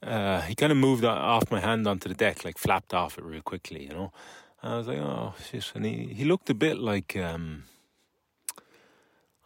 Uh, 0.03 0.41
he 0.43 0.55
kind 0.55 0.73
of 0.73 0.79
moved 0.79 1.05
off 1.05 1.51
my 1.51 1.61
hand 1.61 1.87
onto 1.87 2.09
the 2.09 2.15
deck, 2.15 2.45
like 2.45 2.57
flapped 2.57 2.95
off 2.95 3.19
it 3.19 3.25
real 3.25 3.43
quickly, 3.43 3.83
you 3.83 3.91
know. 3.91 4.13
And 4.63 4.73
I 4.73 4.77
was 4.79 4.87
like, 4.87 4.99
oh 4.99 5.35
shit! 5.51 5.73
And 5.75 5.85
he, 5.85 6.15
he 6.15 6.25
looked 6.25 6.49
a 6.49 6.55
bit 6.55 6.79
like 6.79 7.15
um, 7.17 7.65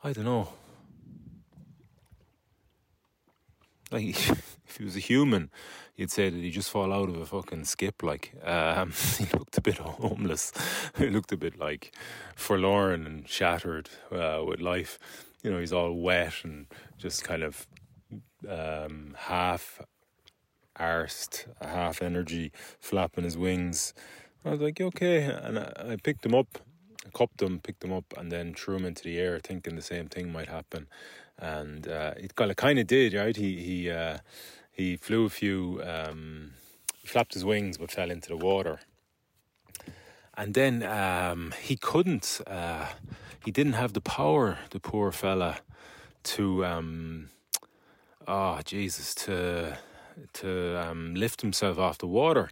I 0.05 0.13
don't 0.13 0.25
know 0.25 0.51
like 3.95 4.05
if 4.69 4.77
he 4.77 4.85
was 4.85 4.97
a 4.97 5.01
human, 5.01 5.51
you'd 5.97 6.11
say 6.11 6.29
that 6.29 6.39
he 6.39 6.51
just 6.51 6.71
fall 6.71 6.93
out 6.93 7.09
of 7.09 7.17
a 7.17 7.27
fucking 7.27 7.65
skip. 7.65 8.03
Like 8.03 8.33
um, 8.43 8.93
he 9.19 9.27
looked 9.33 9.57
a 9.57 9.61
bit 9.61 9.79
homeless. 9.79 10.53
he 10.99 11.09
looked 11.09 11.33
a 11.33 11.37
bit 11.37 11.59
like 11.59 11.95
forlorn 12.37 13.07
and 13.07 13.29
shattered 13.29 13.89
uh, 14.13 14.43
with 14.47 14.61
life. 14.61 14.99
You 15.45 15.53
know, 15.53 15.61
he's 15.61 15.73
all 15.73 15.93
wet 15.93 16.35
and 16.43 16.67
just 16.99 17.23
kind 17.23 17.45
of 17.45 17.69
um, 18.49 19.15
half 19.17 19.81
arsed, 20.77 21.47
half 21.61 22.03
energy, 22.03 22.51
flapping 22.81 23.23
his 23.23 23.39
wings. 23.39 23.95
I 24.45 24.51
was 24.51 24.61
like, 24.61 24.81
okay, 24.81 25.23
and 25.23 25.61
I, 25.61 25.97
picked 26.03 26.27
him 26.27 26.35
up, 26.35 26.59
cupped 27.15 27.41
him, 27.41 27.61
picked 27.61 27.85
him 27.85 27.93
up, 27.93 28.13
and 28.17 28.33
then 28.33 28.55
threw 28.55 28.75
him 28.77 28.85
into 28.85 29.05
the 29.05 29.19
air, 29.19 29.39
thinking 29.39 29.77
the 29.77 29.83
same 29.83 30.09
thing 30.09 30.33
might 30.33 30.49
happen 30.49 30.89
and 31.39 31.89
uh, 31.89 32.15
it 32.17 32.35
kind 32.35 32.79
of 32.79 32.87
did. 32.87 33.15
Right, 33.15 33.37
he 33.37 33.63
he 33.63 33.91
uh, 33.91 34.19
he 34.73 34.97
flew 34.97 35.25
a 35.25 35.31
few, 35.31 35.81
um, 35.85 36.53
flapped 37.05 37.35
his 37.35 37.45
wings, 37.45 37.79
but 37.79 37.91
fell 37.91 38.11
into 38.11 38.29
the 38.29 38.37
water. 38.37 38.81
And 40.37 40.55
then 40.55 40.83
um, 40.83 41.55
he 41.61 41.77
couldn't. 41.77 42.41
Uh, 42.47 42.87
he 43.45 43.51
didn't 43.51 43.75
have 43.75 43.93
the 43.93 44.01
power. 44.01 44.59
The 44.71 44.81
poor 44.81 45.13
fella 45.13 45.59
to. 46.25 46.65
Um, 46.65 47.31
oh 48.27 48.61
Jesus! 48.65 49.15
To 49.15 49.79
to 50.33 50.81
um, 50.81 51.15
lift 51.15 51.41
himself 51.41 51.79
off 51.79 51.99
the 51.99 52.07
water 52.07 52.51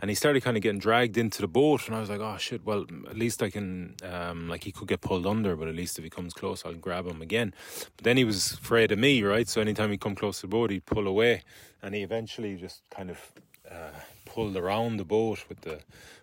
and 0.00 0.10
he 0.10 0.14
started 0.14 0.42
kind 0.42 0.56
of 0.56 0.62
getting 0.62 0.78
dragged 0.78 1.16
into 1.16 1.40
the 1.40 1.48
boat 1.48 1.86
and 1.86 1.96
i 1.96 2.00
was 2.00 2.10
like 2.10 2.20
oh 2.20 2.36
shit 2.38 2.64
well 2.64 2.84
at 3.08 3.16
least 3.16 3.42
i 3.42 3.50
can 3.50 3.94
um, 4.02 4.48
like 4.48 4.64
he 4.64 4.72
could 4.72 4.88
get 4.88 5.00
pulled 5.00 5.26
under 5.26 5.56
but 5.56 5.68
at 5.68 5.74
least 5.74 5.98
if 5.98 6.04
he 6.04 6.10
comes 6.10 6.32
close 6.32 6.64
i'll 6.64 6.74
grab 6.74 7.06
him 7.06 7.22
again 7.22 7.52
but 7.96 8.04
then 8.04 8.16
he 8.16 8.24
was 8.24 8.52
afraid 8.52 8.92
of 8.92 8.98
me 8.98 9.22
right 9.22 9.48
so 9.48 9.60
anytime 9.60 9.90
he 9.90 9.96
come 9.96 10.14
close 10.14 10.40
to 10.40 10.42
the 10.42 10.50
boat 10.50 10.70
he'd 10.70 10.86
pull 10.86 11.06
away 11.06 11.42
and 11.82 11.94
he 11.94 12.02
eventually 12.02 12.56
just 12.56 12.82
kind 12.90 13.10
of 13.10 13.32
uh, 13.70 13.90
pulled 14.24 14.56
around 14.56 14.96
the 14.96 15.04
boat 15.04 15.44
with 15.48 15.60
the 15.62 15.80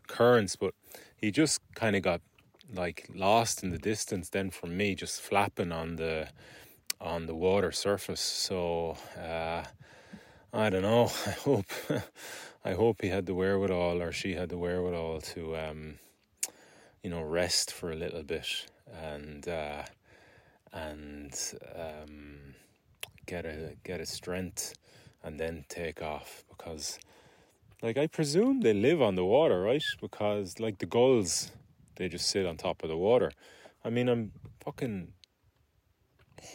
currents 0.07 0.55
but 0.55 0.73
he 1.17 1.31
just 1.31 1.59
kind 1.73 1.95
of 1.95 2.01
got 2.01 2.21
like 2.73 3.07
lost 3.13 3.63
in 3.63 3.69
the 3.69 3.77
distance 3.77 4.29
then 4.29 4.49
from 4.49 4.75
me 4.75 4.95
just 4.95 5.21
flapping 5.21 5.71
on 5.71 5.95
the 5.97 6.27
on 6.99 7.25
the 7.25 7.35
water 7.35 7.71
surface 7.71 8.21
so 8.21 8.97
uh, 9.17 9.63
I 10.55 10.69
don't 10.69 10.83
know. 10.83 11.11
I 11.25 11.31
hope 11.31 11.65
I 12.63 12.71
hope 12.71 13.01
he 13.01 13.09
had 13.09 13.25
the 13.25 13.33
wherewithal 13.33 14.01
or 14.01 14.13
she 14.13 14.35
had 14.35 14.47
the 14.47 14.57
wherewithal 14.57 15.19
to, 15.33 15.57
um, 15.57 15.95
you 17.03 17.09
know, 17.09 17.21
rest 17.21 17.73
for 17.73 17.91
a 17.91 17.95
little 17.95 18.23
bit 18.23 18.47
and 19.03 19.45
uh, 19.49 19.83
and 20.71 21.53
um, 21.75 22.55
get 23.25 23.45
a 23.45 23.75
get 23.83 23.99
a 23.99 24.05
strength 24.05 24.75
and 25.25 25.37
then 25.37 25.65
take 25.67 26.01
off 26.01 26.45
because, 26.49 26.99
like, 27.81 27.97
I 27.97 28.07
presume 28.07 28.61
they 28.61 28.73
live 28.73 29.01
on 29.01 29.15
the 29.15 29.25
water, 29.25 29.59
right? 29.59 29.83
Because 29.99 30.57
like 30.57 30.77
the 30.77 30.85
gulls, 30.85 31.51
they 31.95 32.09
just 32.09 32.29
sit 32.29 32.45
on 32.45 32.57
top 32.57 32.83
of 32.83 32.89
the 32.89 32.97
water. 32.97 33.31
I 33.83 33.89
mean, 33.89 34.09
I'm 34.09 34.31
fucking 34.63 35.13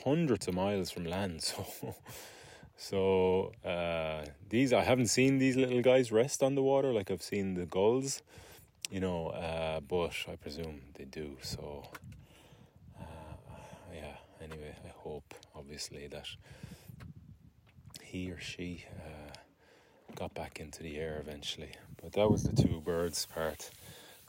hundreds 0.04 0.48
of 0.48 0.54
miles 0.54 0.90
from 0.90 1.04
land, 1.04 1.42
so. 1.42 1.94
So 2.82 3.52
uh, 3.62 4.24
these 4.48 4.72
I 4.72 4.80
haven't 4.80 5.08
seen 5.08 5.36
these 5.36 5.54
little 5.54 5.82
guys 5.82 6.10
rest 6.10 6.42
on 6.42 6.54
the 6.54 6.62
water 6.62 6.94
like 6.94 7.10
I've 7.10 7.22
seen 7.22 7.52
the 7.52 7.66
gulls, 7.66 8.22
you 8.90 9.00
know. 9.00 9.28
Uh, 9.28 9.80
but 9.80 10.14
I 10.26 10.36
presume 10.36 10.80
they 10.94 11.04
do. 11.04 11.36
So 11.42 11.84
uh, 12.98 13.04
yeah. 13.94 14.16
Anyway, 14.42 14.74
I 14.82 14.88
hope 14.96 15.34
obviously 15.54 16.06
that 16.08 16.26
he 18.02 18.30
or 18.30 18.40
she 18.40 18.86
uh, 18.96 19.34
got 20.14 20.32
back 20.32 20.58
into 20.58 20.82
the 20.82 20.96
air 20.96 21.20
eventually. 21.20 21.72
But 22.02 22.12
that 22.12 22.30
was 22.30 22.44
the 22.44 22.56
two 22.62 22.80
birds 22.80 23.26
part: 23.26 23.70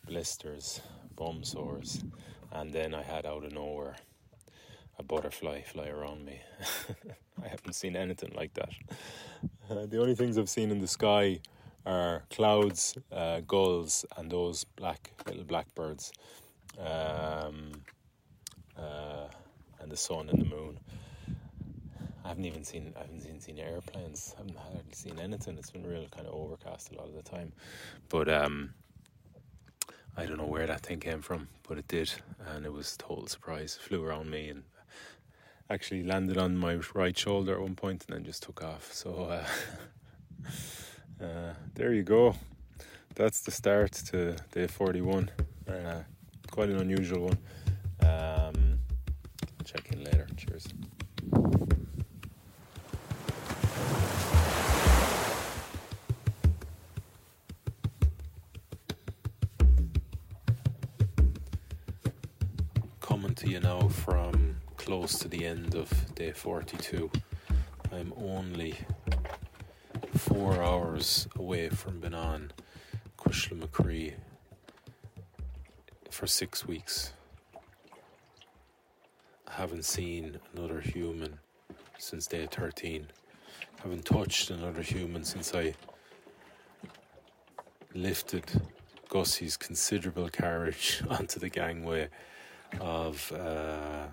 blisters, 0.06 0.82
bum 1.16 1.44
sores, 1.44 2.04
and 2.52 2.72
then 2.72 2.94
I 2.94 3.04
had 3.04 3.26
out 3.26 3.46
of 3.46 3.54
nowhere 3.54 3.96
a 5.00 5.04
butterfly 5.04 5.62
fly 5.62 5.88
around 5.88 6.26
me. 6.26 6.42
I 7.44 7.48
haven't 7.48 7.74
seen 7.74 7.96
anything 7.96 8.34
like 8.36 8.54
that. 8.54 8.70
Uh, 9.70 9.86
the 9.88 10.00
only 10.00 10.16
things 10.16 10.38
I've 10.38 10.50
seen 10.50 10.70
in 10.70 10.80
the 10.80 10.88
sky 10.88 11.40
are 11.86 12.24
clouds, 12.30 12.96
uh, 13.12 13.42
gulls, 13.42 14.06
and 14.18 14.32
those 14.32 14.64
black 14.64 15.12
little 15.26 15.44
blackbirds, 15.44 16.12
um, 16.78 17.72
uh, 18.78 19.28
and 19.80 19.92
the 19.92 19.98
sun 19.98 20.30
and 20.30 20.42
the 20.42 20.46
moon. 20.46 20.80
I 22.24 22.28
haven't 22.28 22.46
even 22.46 22.64
seen 22.64 22.94
I 22.96 23.02
haven't 23.02 23.22
seen, 23.22 23.40
seen 23.40 23.60
airplanes. 23.60 24.36
I 24.36 24.42
haven't 24.42 24.58
hardly 24.58 24.94
seen 24.94 25.20
anything. 25.20 25.58
It's 25.58 25.72
been 25.72 25.86
real 25.86 26.08
kind 26.10 26.28
of 26.28 26.34
overcast 26.34 26.92
a 26.92 26.96
lot 26.96 27.08
of 27.08 27.16
the 27.16 27.24
time. 27.24 27.52
But 28.10 28.30
um, 28.30 28.74
I 30.18 30.26
don't 30.26 30.38
know 30.38 30.46
where 30.46 30.68
that 30.68 30.82
thing 30.82 31.00
came 31.00 31.22
from, 31.22 31.48
but 31.68 31.78
it 31.78 31.88
did, 31.88 32.12
and 32.48 32.66
it 32.66 32.74
was 32.74 32.98
total 32.98 33.28
surprise. 33.28 33.78
It 33.80 33.88
flew 33.88 34.04
around 34.04 34.30
me 34.30 34.50
and 34.50 34.64
actually 35.70 36.04
landed 36.04 36.38
on 36.38 36.58
my 36.58 36.80
right 36.94 37.18
shoulder 37.18 37.54
at 37.54 37.62
one 37.62 37.76
point, 37.76 38.06
and 38.08 38.16
then 38.18 38.26
just 38.26 38.44
took 38.44 38.64
off. 38.64 38.94
So 38.94 39.26
uh, 39.26 39.46
uh, 41.24 41.54
there 41.76 41.94
you 41.94 42.04
go. 42.04 42.36
That's 43.16 43.42
the 43.42 43.52
start 43.52 43.94
to 44.12 44.36
day 44.52 44.68
forty-one. 44.68 45.32
Uh, 45.68 46.04
quite 46.50 46.70
an 46.70 46.80
unusual 46.80 47.30
one. 47.30 47.38
Um, 48.02 48.80
check 49.64 49.92
in 49.92 50.04
later. 50.04 50.28
Cheers. 50.38 50.68
Close 64.92 65.18
to 65.18 65.30
the 65.30 65.46
end 65.46 65.74
of 65.74 65.90
day 66.16 66.34
42. 66.34 67.10
I'm 67.94 68.12
only 68.18 68.76
four 70.18 70.62
hours 70.62 71.30
away 71.38 71.70
from 71.70 72.02
being 72.02 72.14
on 72.14 72.52
Cushla 73.18 73.58
McCree 73.58 74.16
for 76.10 76.28
six 76.28 76.68
weeks. 76.68 77.14
I 79.48 79.54
haven't 79.54 79.86
seen 79.86 80.38
another 80.54 80.82
human 80.82 81.40
since 81.98 82.28
day 82.28 82.46
13. 82.52 83.08
I 83.64 83.82
haven't 83.84 84.04
touched 84.04 84.50
another 84.50 84.82
human 84.82 85.24
since 85.24 85.56
I 85.56 85.74
lifted 87.96 88.44
Gussie's 89.08 89.56
considerable 89.56 90.28
carriage 90.28 91.02
onto 91.10 91.40
the 91.40 91.48
gangway 91.48 92.10
of 92.82 93.32
uh, 93.32 94.08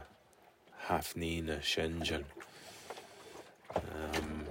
Hafnia 0.89 1.59
Shenzhen. 1.59 2.25
Um, 3.77 4.45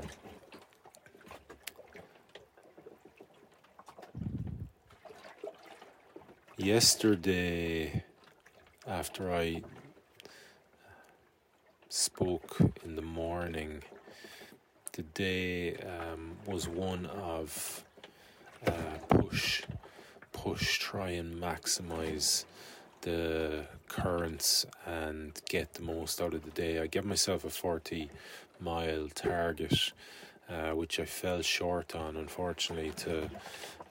yesterday, 6.58 8.04
after 8.86 9.34
I 9.34 9.64
spoke 11.90 12.58
in 12.86 12.96
the 12.96 13.02
morning, 13.02 13.82
the 14.92 15.02
day 15.02 15.76
um, 15.78 16.38
was 16.46 16.68
one 16.68 17.08
of 17.08 17.84
uh, 18.68 18.72
push, 19.10 19.64
push, 20.34 20.78
try 20.78 21.10
and 21.10 21.42
maximize 21.42 22.46
the 23.02 23.66
currents 23.88 24.66
and 24.86 25.40
get 25.50 25.74
the 25.74 25.82
most 25.82 26.22
out 26.22 26.34
of 26.34 26.44
the 26.44 26.52
day. 26.52 26.80
I 26.80 26.88
gave 26.88 27.06
myself 27.06 27.46
a 27.46 27.50
40 27.50 28.10
mile 28.60 29.08
target, 29.14 29.94
uh, 30.50 30.72
which 30.72 31.00
I 31.00 31.06
fell 31.06 31.42
short 31.42 31.96
on, 31.96 32.16
unfortunately, 32.16 32.92
to 32.98 33.30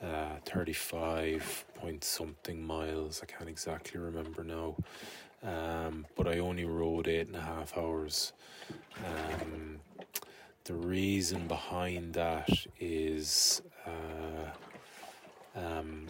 uh, 0.03 0.37
35 0.45 1.65
point 1.75 2.05
something 2.05 2.63
miles. 2.63 3.21
I 3.23 3.27
can't 3.27 3.49
exactly 3.49 4.01
remember 4.01 4.45
now. 4.45 4.77
Um, 5.43 6.07
but 6.17 6.27
I 6.27 6.39
only 6.39 6.65
rowed 6.65 7.09
eight 7.09 7.29
and 7.29 7.37
a 7.37 7.41
half 7.41 7.77
hours. 7.77 8.33
Um, 9.05 9.81
the 10.65 10.75
reason 10.75 11.47
behind 11.47 12.15
that 12.15 12.51
is 12.81 13.63
uh, 13.87 14.51
um, 15.59 16.07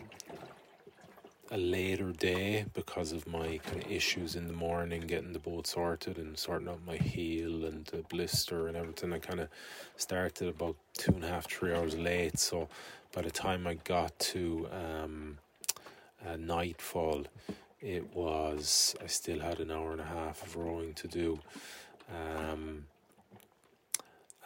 a 1.50 1.56
later 1.56 2.12
day 2.12 2.64
because 2.74 3.12
of 3.12 3.26
my 3.26 3.58
kind 3.58 3.84
of 3.84 3.90
issues 3.90 4.34
in 4.34 4.48
the 4.48 4.52
morning, 4.52 5.02
getting 5.02 5.32
the 5.32 5.38
boat 5.38 5.66
sorted 5.66 6.18
and 6.18 6.36
sorting 6.36 6.68
out 6.68 6.80
my 6.86 6.96
heel 6.96 7.64
and 7.64 7.86
the 7.86 7.98
blister 8.08 8.66
and 8.66 8.76
everything. 8.76 9.12
I 9.12 9.18
kind 9.18 9.40
of 9.40 9.48
started 9.96 10.48
about 10.48 10.76
two 10.94 11.12
and 11.12 11.24
a 11.24 11.28
half, 11.28 11.48
three 11.48 11.72
hours 11.72 11.96
late. 11.96 12.38
So 12.38 12.68
by 13.14 13.22
the 13.22 13.30
time 13.30 13.66
I 13.66 13.74
got 13.74 14.18
to 14.18 14.68
um, 14.72 15.38
uh, 16.26 16.36
nightfall, 16.36 17.26
it 17.80 18.14
was 18.14 18.96
I 19.02 19.06
still 19.06 19.40
had 19.40 19.60
an 19.60 19.70
hour 19.70 19.92
and 19.92 20.00
a 20.00 20.04
half 20.04 20.42
of 20.42 20.56
rowing 20.56 20.94
to 20.94 21.08
do. 21.08 21.38
Um, 22.10 22.84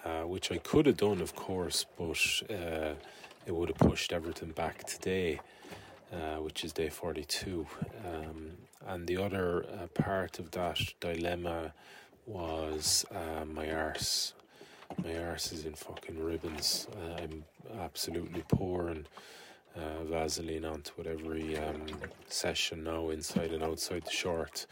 uh, 0.05 0.23
which 0.23 0.51
I 0.51 0.57
could 0.57 0.87
have 0.87 0.97
done, 0.97 1.21
of 1.21 1.35
course, 1.37 1.85
but 1.99 2.19
uh, 2.49 2.95
it 3.45 3.55
would 3.55 3.69
have 3.69 3.77
pushed 3.77 4.15
everything 4.15 4.51
back 4.53 4.85
today. 4.85 5.41
Uh, 6.13 6.39
which 6.41 6.65
is 6.65 6.73
day 6.73 6.89
42. 6.89 7.65
Um, 8.05 8.51
and 8.89 9.07
the 9.07 9.17
other 9.17 9.65
uh, 9.65 9.87
part 9.95 10.41
of 10.41 10.51
that 10.51 10.81
dilemma 10.99 11.73
was 12.27 13.07
uh, 13.15 13.45
my 13.45 13.71
arse. 13.71 14.33
My 15.05 15.17
arse 15.23 15.53
is 15.53 15.65
in 15.65 15.75
fucking 15.75 16.19
ribbons. 16.19 16.89
Uh, 16.97 17.23
I'm 17.23 17.45
absolutely 17.79 18.43
pouring 18.49 19.07
uh, 19.77 20.03
Vaseline 20.03 20.65
onto 20.65 21.01
it 21.01 21.07
every 21.07 21.57
um, 21.57 21.87
session 22.29 22.83
now, 22.83 23.11
inside 23.11 23.53
and 23.53 23.63
outside 23.63 24.05
the 24.05 24.11
short, 24.11 24.67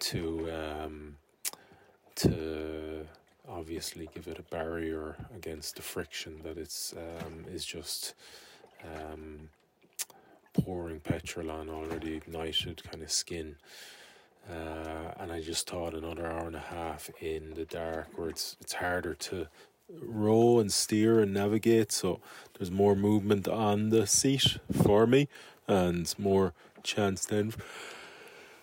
to 0.00 0.50
um, 0.52 1.16
to 2.16 3.06
obviously 3.48 4.06
give 4.14 4.28
it 4.28 4.38
a 4.38 4.54
barrier 4.54 5.16
against 5.34 5.76
the 5.76 5.82
friction 5.82 6.40
that 6.44 6.58
it's 6.58 6.92
um, 6.92 7.46
is 7.50 7.64
just 7.64 8.14
um, 8.84 9.48
pouring 10.54 11.00
petrol 11.00 11.50
on 11.50 11.68
already 11.68 12.14
ignited 12.14 12.82
kind 12.84 13.02
of 13.02 13.10
skin. 13.10 13.56
Uh, 14.50 15.12
and 15.18 15.32
I 15.32 15.40
just 15.40 15.68
thought 15.68 15.94
another 15.94 16.26
hour 16.26 16.46
and 16.46 16.56
a 16.56 16.60
half 16.60 17.10
in 17.20 17.54
the 17.54 17.64
dark 17.64 18.08
where 18.16 18.28
it's 18.28 18.56
it's 18.60 18.74
harder 18.74 19.14
to 19.14 19.46
row 20.02 20.58
and 20.58 20.72
steer 20.72 21.20
and 21.20 21.32
navigate. 21.32 21.92
So 21.92 22.20
there's 22.58 22.70
more 22.70 22.94
movement 22.94 23.48
on 23.48 23.90
the 23.90 24.06
seat 24.06 24.58
for 24.70 25.06
me 25.06 25.28
and 25.66 26.12
more 26.18 26.52
chance 26.82 27.24
then 27.24 27.54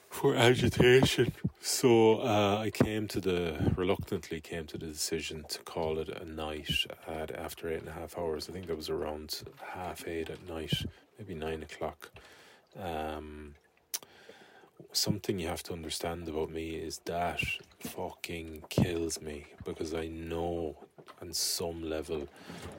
for 0.09 0.35
agitation. 0.35 1.31
So 1.61 2.19
uh, 2.19 2.57
I 2.59 2.69
came 2.69 3.07
to 3.09 3.21
the 3.21 3.73
reluctantly 3.75 4.41
came 4.41 4.65
to 4.67 4.77
the 4.77 4.87
decision 4.87 5.45
to 5.49 5.59
call 5.59 5.97
it 5.99 6.09
a 6.09 6.25
night 6.25 6.85
at 7.07 7.31
after 7.31 7.69
eight 7.69 7.79
and 7.79 7.89
a 7.89 7.93
half 7.93 8.17
hours. 8.17 8.49
I 8.49 8.51
think 8.51 8.67
that 8.67 8.77
was 8.77 8.89
around 8.89 9.41
half 9.73 10.07
eight 10.07 10.29
at 10.29 10.47
night 10.47 10.73
maybe 11.21 11.39
nine 11.39 11.61
o'clock. 11.61 12.09
Um, 12.81 13.53
something 14.91 15.37
you 15.37 15.47
have 15.47 15.61
to 15.63 15.73
understand 15.73 16.27
about 16.27 16.49
me 16.49 16.69
is 16.71 16.99
that 17.05 17.41
fucking 17.79 18.63
kills 18.69 19.21
me 19.21 19.45
because 19.63 19.93
I 19.93 20.07
know 20.07 20.77
on 21.21 21.31
some 21.31 21.83
level 21.83 22.27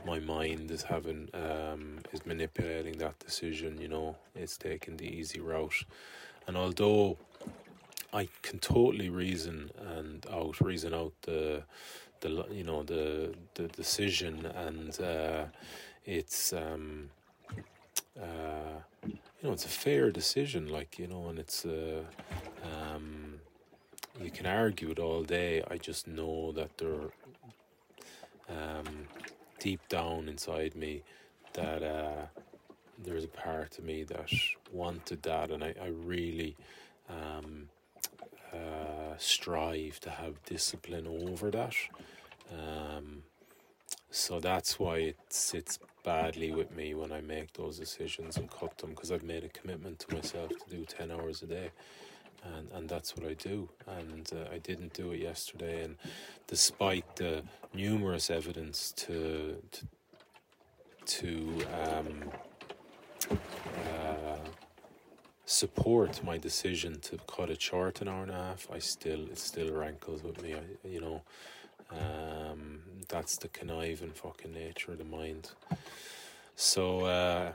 my 0.05 0.18
mind 0.18 0.72
is 0.72 0.83
having 0.83 1.28
um, 1.35 1.98
is 2.12 2.26
manipulating 2.26 2.98
that 2.98 3.16
decision. 3.20 3.81
You 3.81 3.88
know, 3.88 4.16
it's 4.35 4.57
taking 4.57 4.96
the 4.96 5.07
easy 5.07 5.38
route, 5.38 5.85
and 6.48 6.57
although 6.57 7.18
I 8.12 8.28
can 8.42 8.59
totally 8.59 9.09
reason 9.09 9.70
and 9.96 10.26
out 10.33 10.61
reason 10.61 10.94
out 10.94 11.12
the 11.22 11.62
the 12.20 12.44
you 12.50 12.64
know 12.64 12.83
the 12.83 13.35
the 13.55 13.68
decision 13.68 14.46
and 14.46 15.00
uh, 15.00 15.44
it's 16.05 16.52
um, 16.52 17.11
uh, 18.20 18.81
you 19.07 19.18
know, 19.42 19.53
it's 19.53 19.64
a 19.64 19.68
fair 19.68 20.11
decision, 20.11 20.68
like, 20.68 20.98
you 20.98 21.07
know, 21.07 21.29
and 21.29 21.38
it's, 21.38 21.64
uh, 21.64 22.03
um, 22.62 23.40
you 24.20 24.31
can 24.31 24.46
argue 24.46 24.90
it 24.90 24.98
all 24.98 25.22
day. 25.22 25.62
I 25.70 25.79
just 25.79 26.07
know 26.07 26.53
that 26.53 26.77
there, 26.79 27.11
um, 28.48 29.09
deep 29.59 29.81
down 29.88 30.29
inside 30.29 30.75
me, 30.75 31.03
that, 31.55 31.83
uh, 31.83 32.27
there's 33.03 33.25
a 33.25 33.29
part 33.29 33.79
of 33.79 33.85
me 33.85 34.05
that 34.05 34.31
wanted 34.72 35.22
that, 35.22 35.51
and 35.51 35.64
I, 35.64 35.75
I 35.83 35.88
really, 35.88 36.57
um, 37.09 37.68
uh, 38.53 39.16
strive 39.18 39.98
to 40.01 40.11
have 40.11 40.42
discipline 40.44 41.07
over 41.07 41.51
that. 41.51 41.75
Um, 42.53 43.22
so 44.12 44.40
that's 44.40 44.79
why 44.79 44.98
it 44.98 45.16
sits 45.31 45.79
badly 46.05 46.53
with 46.53 46.70
me 46.77 46.92
when 46.94 47.12
I 47.12 47.22
make 47.22 47.55
those 47.55 47.79
decisions 47.79 48.37
and 48.37 48.51
cut 48.51 48.77
them 48.77 48.90
because 48.90 49.11
I've 49.11 49.22
made 49.22 49.42
a 49.42 49.48
commitment 49.48 50.01
to 50.01 50.14
myself 50.14 50.51
to 50.51 50.77
do 50.77 50.85
10 50.85 51.11
hours 51.11 51.42
a 51.42 51.46
day. 51.46 51.70
And, 52.44 52.68
and 52.75 52.88
that's 52.90 53.16
what 53.16 53.27
I 53.27 53.33
do. 53.33 53.70
And 53.87 54.31
uh, 54.35 54.53
I 54.53 54.59
didn't 54.59 54.92
do 54.92 55.12
it 55.12 55.20
yesterday. 55.20 55.85
And 55.85 55.96
despite 56.46 57.16
the 57.16 57.42
numerous 57.72 58.29
evidence 58.29 58.92
to, 58.96 59.57
to, 59.70 59.87
to 61.07 61.66
um, 61.83 62.31
uh, 63.31 64.37
support 65.46 66.22
my 66.22 66.37
decision 66.37 67.01
to 67.01 67.16
cut 67.27 67.48
it 67.48 67.62
short 67.62 68.03
an 68.03 68.09
hour 68.09 68.25
and 68.25 68.31
a 68.31 68.35
half, 68.35 68.68
I 68.70 68.79
still, 68.79 69.22
it 69.22 69.38
still 69.38 69.72
rankles 69.72 70.22
with 70.22 70.42
me. 70.42 70.55
I, 70.55 70.87
you 70.87 71.01
know, 71.01 71.22
um, 71.98 72.81
that's 73.09 73.37
the 73.37 73.48
conniving 73.48 74.12
fucking 74.12 74.52
nature 74.52 74.92
of 74.92 74.98
the 74.98 75.05
mind. 75.05 75.50
So 76.57 77.05
uh, 77.05 77.52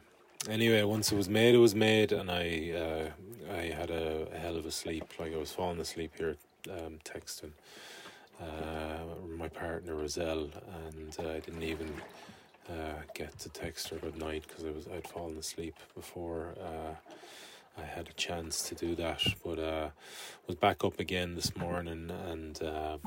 anyway, 0.50 0.84
once 0.84 1.12
it 1.12 1.16
was 1.16 1.30
made, 1.30 1.56
it 1.56 1.60
was 1.60 1.76
made, 1.76 2.12
and 2.12 2.30
I 2.30 2.72
uh, 2.72 3.54
I 3.54 3.64
had 3.66 3.90
a, 3.90 4.28
hell 4.38 4.58
of 4.58 4.66
a 4.66 4.72
sleep. 4.72 5.06
Like 5.20 5.34
I 5.34 5.38
was 5.38 5.52
falling 5.52 5.80
asleep 5.80 6.12
here, 6.18 6.36
um, 6.70 7.00
texting 7.04 7.52
uh, 8.42 9.04
my 9.38 9.48
partner 9.48 9.96
Roselle, 9.96 10.50
and 10.90 11.16
uh, 11.20 11.32
I 11.32 11.40
didn't 11.40 11.64
even 11.64 11.92
uh, 12.70 13.02
get 13.14 13.38
to 13.40 13.50
text 13.50 13.90
her 13.90 13.98
good 13.98 14.18
night 14.18 14.46
because 14.48 14.66
I 14.66 14.72
was 14.72 14.88
I'd 14.88 15.08
fallen 15.08 15.38
asleep 15.38 15.76
before 15.96 16.56
uh, 16.62 17.82
I 17.82 17.86
had 17.86 18.10
a 18.10 18.14
chance 18.14 18.68
to 18.70 18.76
do 18.76 18.96
that. 18.96 19.24
But 19.44 19.60
uh, 19.60 19.90
was 20.48 20.56
back 20.56 20.84
up 20.84 21.00
again 21.00 21.36
this 21.36 21.56
morning, 21.56 22.12
and 22.30 22.62
uh, 22.62 22.98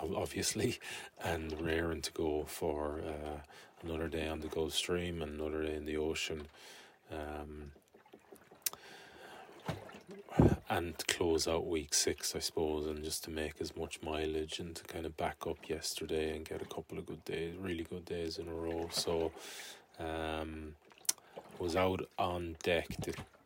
obviously, 0.00 0.78
and 1.24 1.60
raring 1.60 2.02
to 2.02 2.12
go 2.12 2.44
for 2.46 3.00
uh, 3.06 3.40
another 3.82 4.08
day 4.08 4.28
on 4.28 4.40
the 4.40 4.48
Gulf 4.48 4.74
Stream 4.74 5.22
and 5.22 5.40
another 5.40 5.62
day 5.62 5.74
in 5.74 5.84
the 5.84 5.96
ocean. 5.96 6.42
Um, 7.12 7.72
and 10.70 10.94
close 11.06 11.48
out 11.48 11.66
week 11.66 11.94
six, 11.94 12.36
I 12.36 12.40
suppose, 12.40 12.86
and 12.86 13.02
just 13.02 13.24
to 13.24 13.30
make 13.30 13.54
as 13.60 13.76
much 13.76 14.00
mileage 14.02 14.58
and 14.58 14.76
to 14.76 14.84
kind 14.84 15.06
of 15.06 15.16
back 15.16 15.46
up 15.46 15.68
yesterday 15.68 16.36
and 16.36 16.46
get 16.46 16.62
a 16.62 16.66
couple 16.66 16.98
of 16.98 17.06
good 17.06 17.24
days, 17.24 17.54
really 17.58 17.84
good 17.84 18.04
days 18.04 18.38
in 18.38 18.48
a 18.48 18.54
row. 18.54 18.88
So, 18.92 19.32
um, 19.98 20.74
was 21.58 21.74
out 21.74 22.08
on 22.18 22.56
deck 22.62 22.86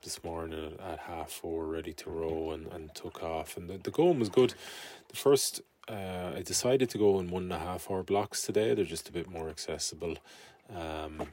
this 0.03 0.23
morning 0.25 0.77
at 0.85 0.99
half 0.99 1.31
four, 1.31 1.67
ready 1.67 1.93
to 1.95 2.11
row, 2.11 2.51
and, 2.51 2.67
and 2.73 2.95
took 2.95 3.23
off. 3.23 3.57
And 3.57 3.71
the, 3.71 3.79
the 3.79 3.91
going 3.91 4.19
was 4.19 4.29
good. 4.29 4.55
The 5.09 5.17
first, 5.17 5.63
uh, 5.93 6.33
I 6.39 6.43
decided 6.43 6.89
to 6.91 6.99
go 6.99 7.21
in 7.21 7.31
one 7.31 7.45
and 7.45 7.53
a 7.53 7.59
half 7.59 7.91
hour 7.91 8.03
blocks 8.03 8.43
today. 8.43 8.75
They're 8.75 8.85
just 8.85 9.09
a 9.09 9.13
bit 9.13 9.31
more 9.31 9.49
accessible. 9.51 10.17
Um, 10.75 11.29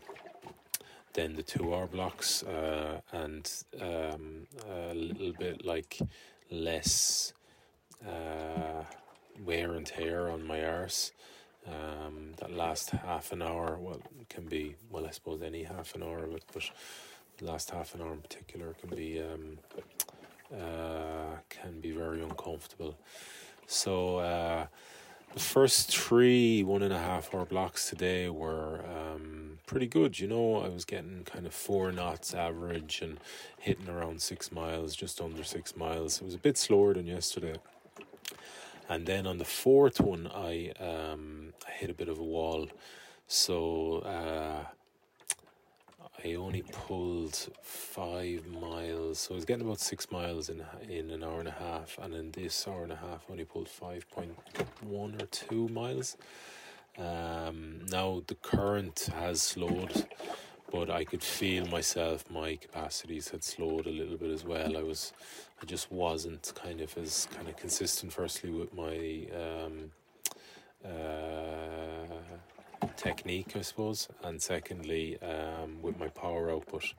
than 1.14 1.36
the 1.36 1.44
two 1.44 1.74
hour 1.74 1.88
blocks 1.88 2.44
uh, 2.44 3.02
and 3.12 3.52
um, 3.82 4.48
a 4.70 4.94
little 4.94 5.34
bit 5.34 5.66
like 5.66 6.00
less 6.52 7.34
uh, 8.08 8.84
wear 9.44 9.74
and 9.74 9.86
tear 9.86 10.30
on 10.30 10.46
my 10.46 10.64
arse. 10.64 11.12
Um, 11.68 12.32
that 12.38 12.52
last 12.52 12.92
half 12.92 13.32
an 13.32 13.42
hour, 13.42 13.78
well, 13.80 14.02
can 14.30 14.46
be 14.46 14.76
well, 14.90 15.06
I 15.06 15.12
suppose 15.12 15.42
any 15.42 15.64
half 15.64 15.94
an 15.94 16.04
hour 16.04 16.20
of 16.20 16.32
it, 16.34 16.44
but 16.54 16.64
the 17.38 17.46
last 17.46 17.70
half 17.72 17.94
an 17.96 18.02
hour 18.02 18.14
in 18.14 18.22
particular 18.22 18.74
can 18.80 18.96
be 18.96 19.22
um, 19.22 19.60
uh, 20.54 21.36
can 21.50 21.80
be 21.80 21.92
very 21.92 22.24
uncomfortable. 22.24 22.98
So 23.72 24.18
uh, 24.18 24.66
the 25.32 25.40
first 25.40 25.96
three 25.96 26.64
one 26.64 26.82
and 26.82 26.92
a 26.92 26.98
half 26.98 27.36
hour 27.36 27.46
blocks 27.46 27.88
today 27.88 28.28
were 28.28 28.84
um, 28.84 29.60
pretty 29.68 29.86
good. 29.86 30.20
You 30.20 30.28
know, 30.28 30.56
I 30.56 30.70
was 30.70 30.86
getting 30.86 31.24
kind 31.24 31.46
of 31.46 31.54
four 31.54 31.92
knots 31.92 32.34
average 32.34 33.02
and 33.04 33.20
hitting 33.60 33.88
around 33.88 34.24
six 34.24 34.52
miles, 34.52 34.96
just 34.96 35.22
under 35.22 35.44
six 35.44 35.78
miles. 35.78 36.20
It 36.20 36.26
was 36.26 36.34
a 36.34 36.40
bit 36.40 36.58
slower 36.58 36.96
than 36.96 37.06
yesterday. 37.06 37.58
And 38.90 39.06
then 39.06 39.28
on 39.28 39.38
the 39.38 39.46
fourth 39.46 40.02
one, 40.02 40.28
I 40.34 40.72
um, 40.80 41.54
hit 41.68 41.92
a 41.92 41.94
bit 41.94 42.10
of 42.10 42.18
a 42.18 42.24
wall. 42.24 42.70
So 43.28 44.00
uh, 44.00 44.64
I 46.24 46.34
only 46.36 46.64
pulled 46.64 47.36
five 47.62 48.46
miles, 48.48 49.20
so 49.20 49.34
I 49.34 49.36
was 49.36 49.46
getting 49.46 49.66
about 49.66 49.80
six 49.80 50.12
miles 50.12 50.50
in 50.50 50.62
in 50.90 51.12
an 51.12 51.24
hour 51.24 51.40
and 51.40 51.48
a 51.48 51.52
half, 51.52 51.98
and 52.02 52.14
in 52.14 52.32
this 52.32 52.68
hour 52.68 52.84
and 52.84 52.92
a 52.92 52.98
half, 52.98 53.24
I 53.28 53.32
only 53.32 53.46
pulled 53.46 53.70
five 53.70 54.10
point 54.10 54.36
one 54.82 55.16
or 55.22 55.26
two 55.28 55.70
miles. 55.70 56.18
Um, 56.98 57.86
now 57.90 58.22
the 58.28 58.36
current 58.36 59.10
has 59.16 59.42
slowed, 59.42 60.06
but 60.72 60.90
I 60.90 61.06
could 61.06 61.24
feel 61.24 61.66
myself. 61.68 62.30
My 62.30 62.56
capacities 62.58 63.30
had 63.30 63.44
slowed 63.44 63.88
a 63.88 63.92
little 63.92 64.18
bit 64.18 64.32
as 64.32 64.44
well. 64.44 64.76
I 64.76 64.84
was, 64.84 65.14
I 65.62 65.66
just 65.66 65.90
wasn't 65.90 66.52
kind 66.56 66.82
of 66.82 66.98
as 66.98 67.30
kind 67.34 67.48
of 67.48 67.56
consistent. 67.56 68.12
Firstly, 68.12 68.50
with 68.50 68.74
my 68.74 69.28
um, 69.34 69.92
uh, 70.84 72.08
technique, 72.96 73.56
I 73.56 73.62
suppose, 73.62 74.08
and 74.24 74.42
secondly, 74.42 75.18
um, 75.22 75.82
with 75.82 76.00
my 76.00 76.08
power 76.08 76.52
output. 76.52 76.94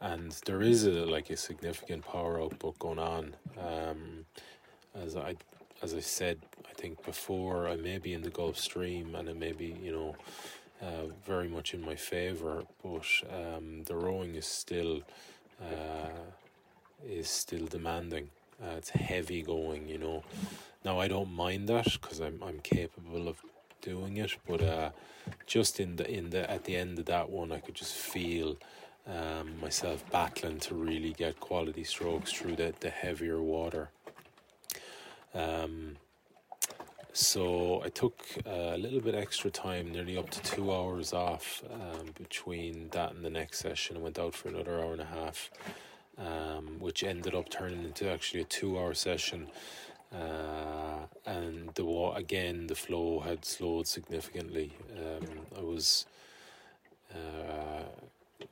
And 0.00 0.32
there 0.46 0.62
is 0.62 0.84
a 0.86 0.90
like 0.90 1.30
a 1.30 1.36
significant 1.36 2.04
power 2.04 2.40
output 2.40 2.78
going 2.78 2.98
on. 2.98 3.34
Um, 3.58 4.26
as 4.94 5.16
I 5.16 5.36
as 5.82 5.94
I 5.94 6.00
said, 6.00 6.38
I 6.68 6.72
think 6.74 7.04
before, 7.04 7.68
I 7.68 7.76
may 7.76 7.98
be 7.98 8.12
in 8.12 8.22
the 8.22 8.30
Gulf 8.30 8.58
Stream, 8.58 9.14
and 9.14 9.28
it 9.28 9.36
may 9.36 9.52
be 9.52 9.76
you 9.82 9.92
know 9.92 10.16
uh, 10.82 11.06
very 11.26 11.48
much 11.48 11.74
in 11.74 11.80
my 11.82 11.94
favor, 11.94 12.62
but 12.82 13.06
um, 13.30 13.82
the 13.84 13.94
rowing 13.94 14.34
is 14.34 14.46
still 14.46 15.02
uh, 15.62 16.24
is 17.06 17.28
still 17.28 17.66
demanding. 17.66 18.30
Uh, 18.62 18.76
it's 18.76 18.90
heavy 18.90 19.42
going, 19.42 19.88
you 19.88 19.98
know. 19.98 20.22
Now 20.84 20.98
I 20.98 21.08
don't 21.08 21.32
mind 21.32 21.68
that 21.68 21.88
because 22.00 22.20
I'm 22.20 22.42
I'm 22.42 22.60
capable 22.60 23.28
of 23.28 23.36
doing 23.80 24.16
it, 24.16 24.36
but 24.46 24.62
uh, 24.62 24.90
just 25.46 25.80
in 25.80 25.96
the 25.96 26.10
in 26.10 26.30
the 26.30 26.50
at 26.50 26.64
the 26.64 26.76
end 26.76 26.98
of 26.98 27.06
that 27.06 27.30
one, 27.30 27.52
I 27.52 27.58
could 27.58 27.74
just 27.74 27.94
feel 27.94 28.56
um, 29.06 29.60
myself 29.60 30.04
battling 30.10 30.60
to 30.60 30.74
really 30.74 31.12
get 31.12 31.40
quality 31.40 31.84
strokes 31.84 32.32
through 32.32 32.56
the 32.56 32.74
the 32.80 32.90
heavier 32.90 33.40
water. 33.42 33.90
Um, 35.34 35.96
so 37.12 37.82
I 37.84 37.88
took 37.88 38.24
a 38.46 38.76
little 38.78 39.00
bit 39.00 39.14
extra 39.14 39.50
time, 39.50 39.90
nearly 39.90 40.16
up 40.16 40.30
to 40.30 40.40
two 40.42 40.72
hours 40.72 41.12
off 41.12 41.62
um, 41.72 42.06
between 42.16 42.88
that 42.92 43.12
and 43.12 43.24
the 43.24 43.30
next 43.30 43.58
session. 43.58 43.96
I 43.96 44.00
went 44.00 44.18
out 44.18 44.34
for 44.34 44.48
another 44.48 44.80
hour 44.80 44.92
and 44.92 45.00
a 45.00 45.06
half, 45.06 45.50
um, 46.18 46.76
which 46.78 47.02
ended 47.02 47.34
up 47.34 47.48
turning 47.48 47.84
into 47.84 48.08
actually 48.08 48.42
a 48.42 48.44
two-hour 48.44 48.94
session. 48.94 49.48
Uh, 50.12 51.06
and 51.26 51.70
the 51.74 52.12
again 52.16 52.66
the 52.66 52.74
flow 52.74 53.20
had 53.20 53.44
slowed 53.44 53.86
significantly. 53.86 54.72
Um, 54.98 55.26
I 55.56 55.62
was 55.62 56.06
uh, 57.14 57.84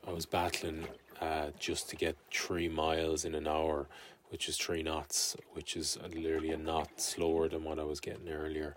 I 0.06 0.12
was 0.12 0.26
battling 0.26 0.86
uh, 1.20 1.48
just 1.58 1.88
to 1.90 1.96
get 1.96 2.16
three 2.32 2.68
miles 2.68 3.24
in 3.24 3.34
an 3.34 3.48
hour, 3.48 3.86
which 4.30 4.48
is 4.48 4.56
three 4.56 4.82
knots, 4.82 5.36
which 5.52 5.76
is 5.76 5.98
literally 6.14 6.50
a 6.50 6.56
knot 6.56 7.00
slower 7.00 7.48
than 7.48 7.64
what 7.64 7.78
I 7.78 7.84
was 7.84 8.00
getting 8.00 8.28
earlier. 8.28 8.74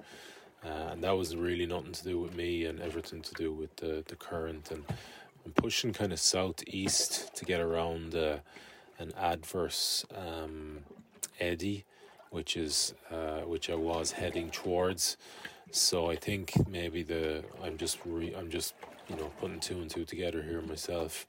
Uh, 0.64 0.90
and 0.92 1.04
that 1.04 1.12
was 1.12 1.36
really 1.36 1.66
nothing 1.66 1.92
to 1.92 2.04
do 2.04 2.20
with 2.20 2.36
me 2.36 2.66
and 2.66 2.80
everything 2.80 3.22
to 3.22 3.34
do 3.34 3.52
with 3.52 3.76
the, 3.78 4.04
the 4.08 4.16
current. 4.16 4.70
And 4.72 4.84
I'm 5.46 5.52
pushing 5.54 5.92
kind 5.92 6.14
of 6.14 6.20
southeast 6.20 7.36
to 7.36 7.46
get 7.46 7.60
around 7.60 8.16
uh, 8.16 8.38
an 9.00 9.12
adverse 9.18 10.06
um, 10.16 10.80
eddy 11.40 11.86
which 12.32 12.58
is 12.58 12.96
uh, 13.12 13.42
which 13.42 13.70
I 13.70 13.76
was 13.76 14.12
heading 14.14 14.50
towards. 14.50 15.18
So 15.72 16.10
I 16.10 16.16
think 16.16 16.54
maybe 16.68 17.04
the 17.04 17.44
I'm 17.64 17.78
just 17.78 18.00
re, 18.06 18.34
I'm 18.34 18.50
just 18.50 18.74
you 19.08 19.16
know 19.16 19.32
putting 19.40 19.60
two 19.60 19.80
and 19.80 19.90
two 19.90 20.06
together 20.06 20.42
here 20.42 20.62
myself, 20.62 21.28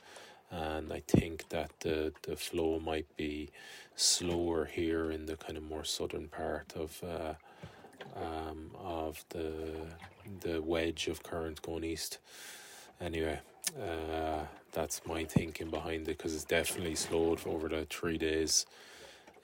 and 0.51 0.93
I 0.93 1.03
think 1.07 1.49
that 1.51 1.71
the 1.81 2.13
the 2.23 2.37
flow 2.37 2.81
might 2.81 3.15
be 3.17 3.51
slower 3.95 4.65
here 4.65 5.11
in 5.11 5.27
the 5.27 5.37
kind 5.37 5.57
of 5.59 5.65
more 5.65 5.85
southern 5.85 6.29
part 6.29 6.73
of 6.77 7.03
uh, 7.05 7.35
um, 8.17 8.71
of 8.83 9.25
the 9.31 9.73
the 10.41 10.63
wedge 10.63 11.09
of 11.09 11.23
current 11.23 11.61
going 11.63 11.85
east. 11.85 12.19
Anyway, 13.01 13.41
uh, 13.81 14.45
that's 14.73 15.03
my 15.07 15.25
thinking 15.25 15.71
behind 15.71 16.03
it 16.03 16.17
because 16.19 16.35
it's 16.35 16.45
definitely 16.45 16.95
slowed 16.95 17.45
over 17.47 17.69
the 17.69 17.87
three 17.91 18.19
days. 18.19 18.67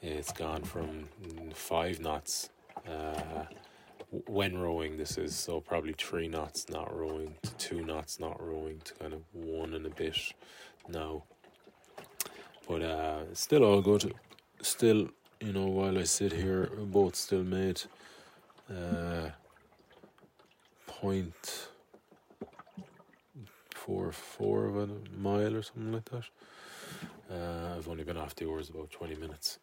It's 0.00 0.32
gone 0.32 0.62
from 0.62 1.08
five 1.54 1.98
knots 1.98 2.50
uh, 2.88 3.44
when 4.26 4.56
rowing. 4.56 4.96
This 4.96 5.18
is 5.18 5.34
so 5.34 5.60
probably 5.60 5.92
three 5.92 6.28
knots 6.28 6.68
not 6.68 6.96
rowing 6.96 7.34
to 7.42 7.54
two 7.54 7.84
knots 7.84 8.20
not 8.20 8.40
rowing 8.40 8.80
to 8.84 8.94
kind 8.94 9.12
of 9.12 9.22
one 9.32 9.74
and 9.74 9.86
a 9.86 9.90
bit 9.90 10.16
now. 10.88 11.24
But 12.68 12.82
uh, 12.82 13.34
still 13.34 13.64
all 13.64 13.82
good. 13.82 14.14
Still, 14.62 15.08
you 15.40 15.52
know, 15.52 15.66
while 15.66 15.98
I 15.98 16.04
sit 16.04 16.32
here, 16.32 16.70
both 16.78 17.16
still 17.16 17.42
made 17.42 17.82
uh, 18.70 19.30
point 20.86 21.68
four 23.74 24.12
four 24.12 24.66
of 24.66 24.76
a 24.76 24.88
mile 25.16 25.56
or 25.56 25.62
something 25.62 25.92
like 25.92 26.04
that. 26.10 26.24
Uh, 27.30 27.76
I've 27.76 27.88
only 27.88 28.04
been 28.04 28.16
off 28.16 28.34
the 28.34 28.46
oars 28.46 28.70
about 28.70 28.90
20 28.90 29.16
minutes. 29.16 29.58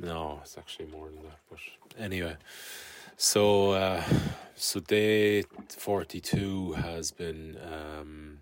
No, 0.00 0.40
it's 0.42 0.58
actually 0.58 0.86
more 0.86 1.06
than 1.06 1.22
that. 1.22 1.38
But 1.48 1.58
anyway, 1.98 2.36
so 3.16 3.70
uh, 3.72 4.02
so 4.56 4.80
day 4.80 5.42
42 5.68 6.72
has 6.74 7.12
been, 7.12 7.56
um, 7.62 8.38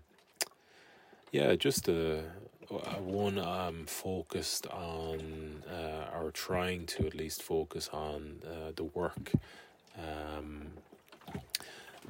yeah, 1.31 1.55
just 1.55 1.87
a, 1.87 2.23
a 2.69 3.01
one 3.01 3.37
I'm 3.37 3.85
focused 3.85 4.67
on, 4.67 5.63
uh, 5.71 6.17
or 6.17 6.31
trying 6.31 6.85
to 6.87 7.05
at 7.05 7.15
least 7.15 7.43
focus 7.43 7.89
on 7.93 8.41
uh, 8.45 8.71
the 8.75 8.83
work. 8.85 9.31
Um, 9.97 10.67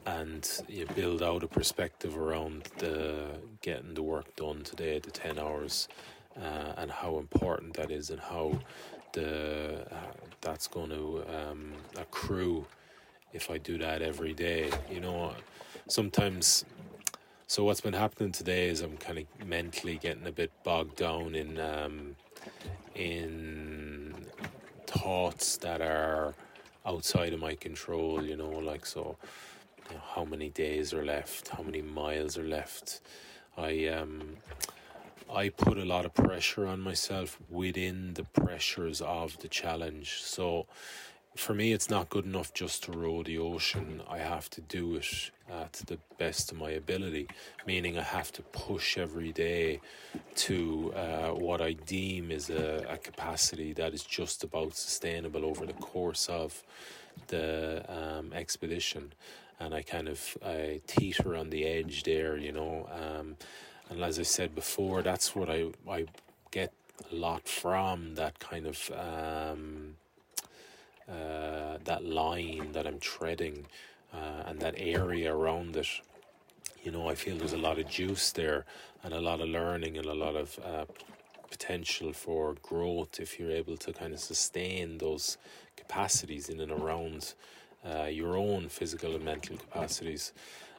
and 0.06 0.48
you 0.68 0.86
build 0.96 1.24
out 1.24 1.44
a 1.44 1.48
perspective 1.48 2.18
around 2.18 2.70
the 2.78 3.38
getting 3.62 3.96
the 3.96 4.04
work 4.04 4.36
done 4.36 4.62
today, 4.64 5.00
the 5.00 5.12
ten 5.12 5.40
hours, 5.40 5.88
uh, 6.42 6.74
and 6.78 6.92
how 6.92 7.18
important 7.18 7.74
that 7.76 7.92
is, 7.92 8.10
and 8.10 8.20
how 8.20 8.60
the 9.14 9.82
uh, 9.92 10.14
that's 10.42 10.68
going 10.68 10.90
to 10.90 11.24
um, 11.34 11.74
accrue 11.98 12.66
if 13.34 13.50
I 13.50 13.58
do 13.58 13.78
that 13.78 14.02
every 14.02 14.34
day. 14.34 14.70
You 14.92 15.00
know, 15.00 15.34
sometimes. 15.88 16.66
So 17.48 17.64
what's 17.64 17.82
been 17.82 17.94
happening 17.94 18.32
today 18.32 18.70
is 18.70 18.82
I'm 18.82 18.98
kind 18.98 19.20
of 19.20 19.48
mentally 19.48 19.98
getting 19.98 20.26
a 20.26 20.32
bit 20.32 20.52
bogged 20.64 20.96
down 20.96 21.36
in 21.36 21.60
um, 21.60 22.16
in 22.96 24.16
thoughts 24.88 25.58
that 25.58 25.80
are 25.80 26.34
outside 26.88 27.34
of 27.34 27.40
my 27.40 27.54
control. 27.56 28.24
You 28.24 28.36
know, 28.36 28.50
like 28.50 28.86
so 28.86 29.18
you 29.90 29.96
know, 29.96 30.02
how 30.16 30.26
many 30.26 30.50
days 30.50 30.94
are 30.94 31.06
left, 31.06 31.50
how 31.50 31.64
many 31.64 31.82
miles 31.82 32.38
are 32.38 32.48
left. 32.48 33.02
I 33.58 33.88
um, 33.88 34.38
I 35.34 35.50
put 35.50 35.78
a 35.78 35.86
lot 35.86 36.06
of 36.06 36.14
pressure 36.14 36.68
on 36.68 36.80
myself 36.82 37.40
within 37.50 38.14
the 38.14 38.24
pressures 38.24 39.02
of 39.02 39.38
the 39.40 39.48
challenge. 39.48 40.22
So 40.22 40.68
for 41.36 41.54
me, 41.54 41.74
it's 41.74 41.90
not 41.90 42.10
good 42.10 42.26
enough 42.26 42.54
just 42.54 42.84
to 42.86 42.92
row 42.92 43.24
the 43.24 43.38
ocean. 43.38 44.02
I 44.10 44.20
have 44.20 44.50
to 44.52 44.62
do 44.62 44.96
it 44.96 45.32
uh, 45.52 45.66
to 45.74 45.86
the 45.86 46.00
best 46.18 46.52
of 46.52 46.58
my 46.58 46.72
ability, 46.72 47.28
meaning 47.68 47.98
I 47.98 48.04
have 48.04 48.32
to 48.34 48.42
push 48.42 48.98
every 48.98 49.32
day 49.32 49.82
to 50.36 50.94
uh, 50.96 51.30
what 51.32 51.62
I 51.62 51.74
deem 51.74 52.32
is 52.32 52.50
a, 52.50 52.86
a, 52.90 52.98
capacity 52.98 53.74
that 53.74 53.94
is 53.94 54.04
just 54.04 54.44
about 54.44 54.76
sustainable 54.76 55.44
over 55.44 55.66
the 55.66 55.74
course 55.74 56.28
of 56.30 56.64
the 57.28 57.84
um, 57.90 58.32
expedition 58.34 59.14
and 59.60 59.74
I 59.74 59.82
kind 59.82 60.08
of 60.08 60.38
I 60.46 60.82
teeter 60.88 61.36
on 61.36 61.50
the 61.50 61.66
edge 61.66 62.04
there, 62.04 62.38
you 62.38 62.52
know. 62.52 62.90
Um, 62.92 63.38
and 63.90 64.02
as 64.04 64.20
I 64.20 64.24
said 64.24 64.56
before, 64.56 65.02
that's 65.02 65.36
what 65.36 65.50
I 65.50 65.68
I 65.90 66.06
get 66.52 66.74
a 67.12 67.16
lot 67.16 67.48
from 67.48 68.16
that 68.16 68.40
kind 68.40 68.66
of 68.68 68.92
um, 68.92 69.96
uh, 71.10 71.78
that 71.84 72.04
line 72.04 72.72
that 72.72 72.88
I'm 72.88 73.00
treading 73.00 73.68
uh, 74.14 74.44
and 74.48 74.60
that 74.60 74.76
area 74.78 75.36
around 75.36 75.76
it. 75.76 75.88
You 76.84 76.92
know, 76.92 77.10
I 77.10 77.16
feel 77.16 77.38
there's 77.38 77.54
a 77.54 77.58
lot 77.58 77.80
of 77.80 77.88
juice 77.90 78.32
there 78.32 78.66
and 79.04 79.14
a 79.14 79.22
lot 79.22 79.42
of 79.42 79.50
learning 79.50 79.98
and 79.98 80.06
a 80.06 80.14
lot 80.14 80.36
of 80.36 80.60
uh, 80.64 80.86
potential 81.50 82.12
for 82.14 82.56
growth 82.62 83.20
if 83.20 83.40
you're 83.40 83.52
able 83.52 83.78
to 83.78 83.94
kind 83.94 84.14
of 84.14 84.20
sustain 84.20 84.98
those 84.98 85.38
capacities 85.76 86.50
in 86.50 86.60
and 86.60 86.72
around 86.72 87.34
uh, 87.86 88.06
your 88.06 88.36
own 88.38 88.68
physical 88.68 89.16
and 89.16 89.24
mental 89.24 89.58
capacities. 89.58 90.34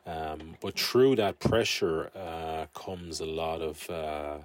Um, 0.07 0.57
but 0.61 0.79
through 0.79 1.16
that 1.16 1.40
pressure 1.40 2.11
uh, 2.14 2.66
comes 2.79 3.21
a 3.21 3.27
lot 3.27 3.61
of 3.61 3.90
uh, 3.90 4.38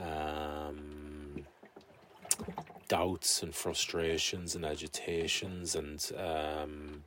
um, 0.00 1.44
doubts 2.88 3.42
and 3.42 3.54
frustrations 3.54 4.56
and 4.56 4.64
agitations 4.64 5.76
and 5.76 6.10
um, 6.18 7.04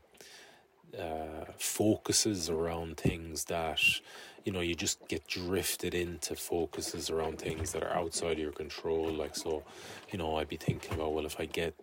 uh, 0.98 1.46
focuses 1.58 2.50
around 2.50 2.96
things 2.96 3.44
that 3.46 3.82
you 4.46 4.52
know 4.54 4.62
you 4.62 4.76
just 4.76 5.06
get 5.10 5.28
drifted 5.28 5.94
into 5.94 6.36
focuses 6.36 7.10
around 7.10 7.40
things 7.40 7.74
that 7.74 7.84
are 7.84 7.94
outside 7.94 8.34
of 8.34 8.40
your 8.40 8.52
control. 8.54 9.12
Like 9.12 9.36
so 9.36 9.64
you 10.12 10.18
know 10.18 10.38
i'd 10.38 10.48
be 10.48 10.58
thinking 10.58 10.94
about 10.94 11.14
well 11.14 11.26
if 11.26 11.40
i 11.40 11.46
get 11.46 11.74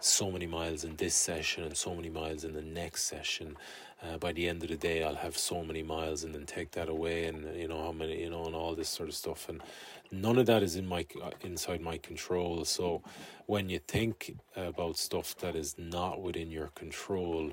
so 0.00 0.30
many 0.30 0.46
miles 0.46 0.84
in 0.84 0.96
this 0.96 1.14
session 1.14 1.64
and 1.64 1.76
so 1.76 1.94
many 1.94 2.08
miles 2.08 2.44
in 2.44 2.52
the 2.52 2.62
next 2.62 3.04
session 3.04 3.56
uh, 4.02 4.18
by 4.18 4.32
the 4.32 4.48
end 4.48 4.62
of 4.62 4.68
the 4.68 4.76
day 4.76 5.02
i'll 5.04 5.14
have 5.14 5.36
so 5.36 5.62
many 5.64 5.82
miles 5.82 6.24
and 6.24 6.34
then 6.34 6.46
take 6.46 6.72
that 6.72 6.88
away 6.88 7.24
and 7.24 7.56
you 7.56 7.68
know 7.68 7.82
how 7.82 7.92
many 7.92 8.20
you 8.22 8.30
know 8.30 8.44
and 8.44 8.54
all 8.54 8.74
this 8.74 8.88
sort 8.88 9.08
of 9.08 9.14
stuff. 9.14 9.48
And 9.48 9.62
none 10.10 10.38
of 10.38 10.46
that 10.46 10.62
is 10.62 10.76
in 10.76 10.86
my 10.86 11.06
uh, 11.22 11.30
inside 11.42 11.80
my 11.80 11.98
control. 11.98 12.64
So 12.64 13.02
when 13.46 13.68
you 13.68 13.78
think 13.78 14.36
about 14.56 14.96
stuff 14.96 15.36
that 15.38 15.54
is 15.56 15.76
not 15.78 16.20
within 16.20 16.50
your 16.50 16.68
control 16.68 17.52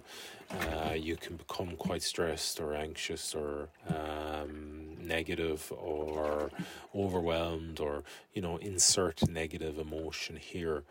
uh, 0.51 0.93
you 0.93 1.15
can 1.15 1.35
become 1.35 1.75
quite 1.75 2.01
stressed 2.01 2.59
or 2.59 2.73
anxious 2.73 3.35
or 3.35 3.69
um, 3.87 4.97
negative 4.99 5.71
or 5.77 6.49
overwhelmed 6.95 7.79
or 7.79 8.03
you 8.33 8.41
know 8.41 8.57
insert 8.57 9.27
negative 9.29 9.77
emotion 9.77 10.35
here. 10.35 10.83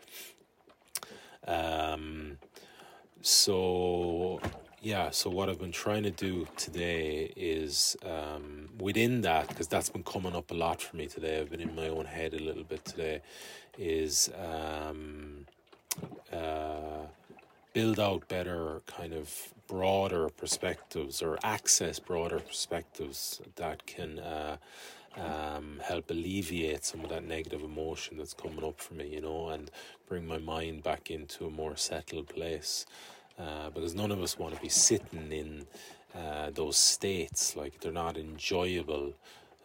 Um, 1.47 2.37
so 3.21 4.39
yeah, 4.81 5.09
so 5.09 5.29
what 5.29 5.49
I've 5.49 5.59
been 5.59 5.71
trying 5.71 6.03
to 6.03 6.11
do 6.11 6.47
today 6.55 7.33
is 7.35 7.97
um, 8.05 8.69
within 8.79 9.21
that, 9.21 9.49
because 9.49 9.67
that's 9.67 9.89
been 9.89 10.03
coming 10.03 10.35
up 10.35 10.51
a 10.51 10.53
lot 10.53 10.81
for 10.81 10.95
me 10.95 11.07
today. 11.07 11.39
I've 11.39 11.49
been 11.49 11.59
in 11.59 11.75
my 11.75 11.89
own 11.89 12.05
head 12.05 12.33
a 12.33 12.39
little 12.39 12.63
bit 12.63 12.85
today. 12.85 13.21
Is 13.77 14.29
um, 14.39 15.45
uh, 16.31 17.07
build 17.73 17.99
out 17.99 18.27
better 18.27 18.81
kind 18.87 19.13
of 19.13 19.53
broader 19.67 20.29
perspectives 20.29 21.21
or 21.21 21.37
access 21.43 21.99
broader 21.99 22.39
perspectives 22.39 23.41
that 23.55 23.85
can 23.85 24.19
uh, 24.19 24.57
um, 25.17 25.79
help 25.83 26.09
alleviate 26.09 26.85
some 26.85 27.01
of 27.01 27.09
that 27.09 27.23
negative 27.23 27.63
emotion 27.63 28.17
that's 28.17 28.33
coming 28.33 28.63
up 28.63 28.79
for 28.79 28.93
me, 28.93 29.07
you 29.07 29.21
know, 29.21 29.49
and 29.49 29.71
bring 30.07 30.25
my 30.25 30.37
mind 30.37 30.83
back 30.83 31.11
into 31.11 31.45
a 31.45 31.49
more 31.49 31.75
settled 31.75 32.27
place. 32.27 32.85
Uh, 33.39 33.69
because 33.69 33.95
none 33.95 34.11
of 34.11 34.21
us 34.21 34.37
want 34.37 34.53
to 34.53 34.61
be 34.61 34.67
sitting 34.67 35.31
in 35.31 35.65
uh, 36.13 36.49
those 36.53 36.77
states, 36.77 37.55
like 37.55 37.79
they're 37.79 37.91
not 37.91 38.17
enjoyable. 38.17 39.13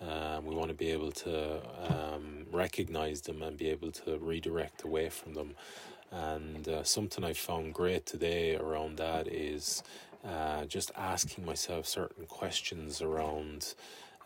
Um, 0.00 0.44
we 0.44 0.54
want 0.54 0.68
to 0.68 0.74
be 0.74 0.90
able 0.90 1.10
to 1.12 1.60
um, 1.88 2.46
recognize 2.52 3.22
them 3.22 3.42
and 3.42 3.56
be 3.56 3.70
able 3.70 3.90
to 3.90 4.18
redirect 4.18 4.84
away 4.84 5.08
from 5.08 5.34
them. 5.34 5.54
And 6.12 6.68
uh, 6.68 6.84
something 6.84 7.24
I 7.24 7.32
found 7.32 7.74
great 7.74 8.06
today 8.06 8.54
around 8.56 8.98
that 8.98 9.26
is 9.26 9.82
uh, 10.24 10.64
just 10.66 10.92
asking 10.96 11.44
myself 11.44 11.87
certain 11.87 12.26
questions 12.26 13.02
around 13.02 13.74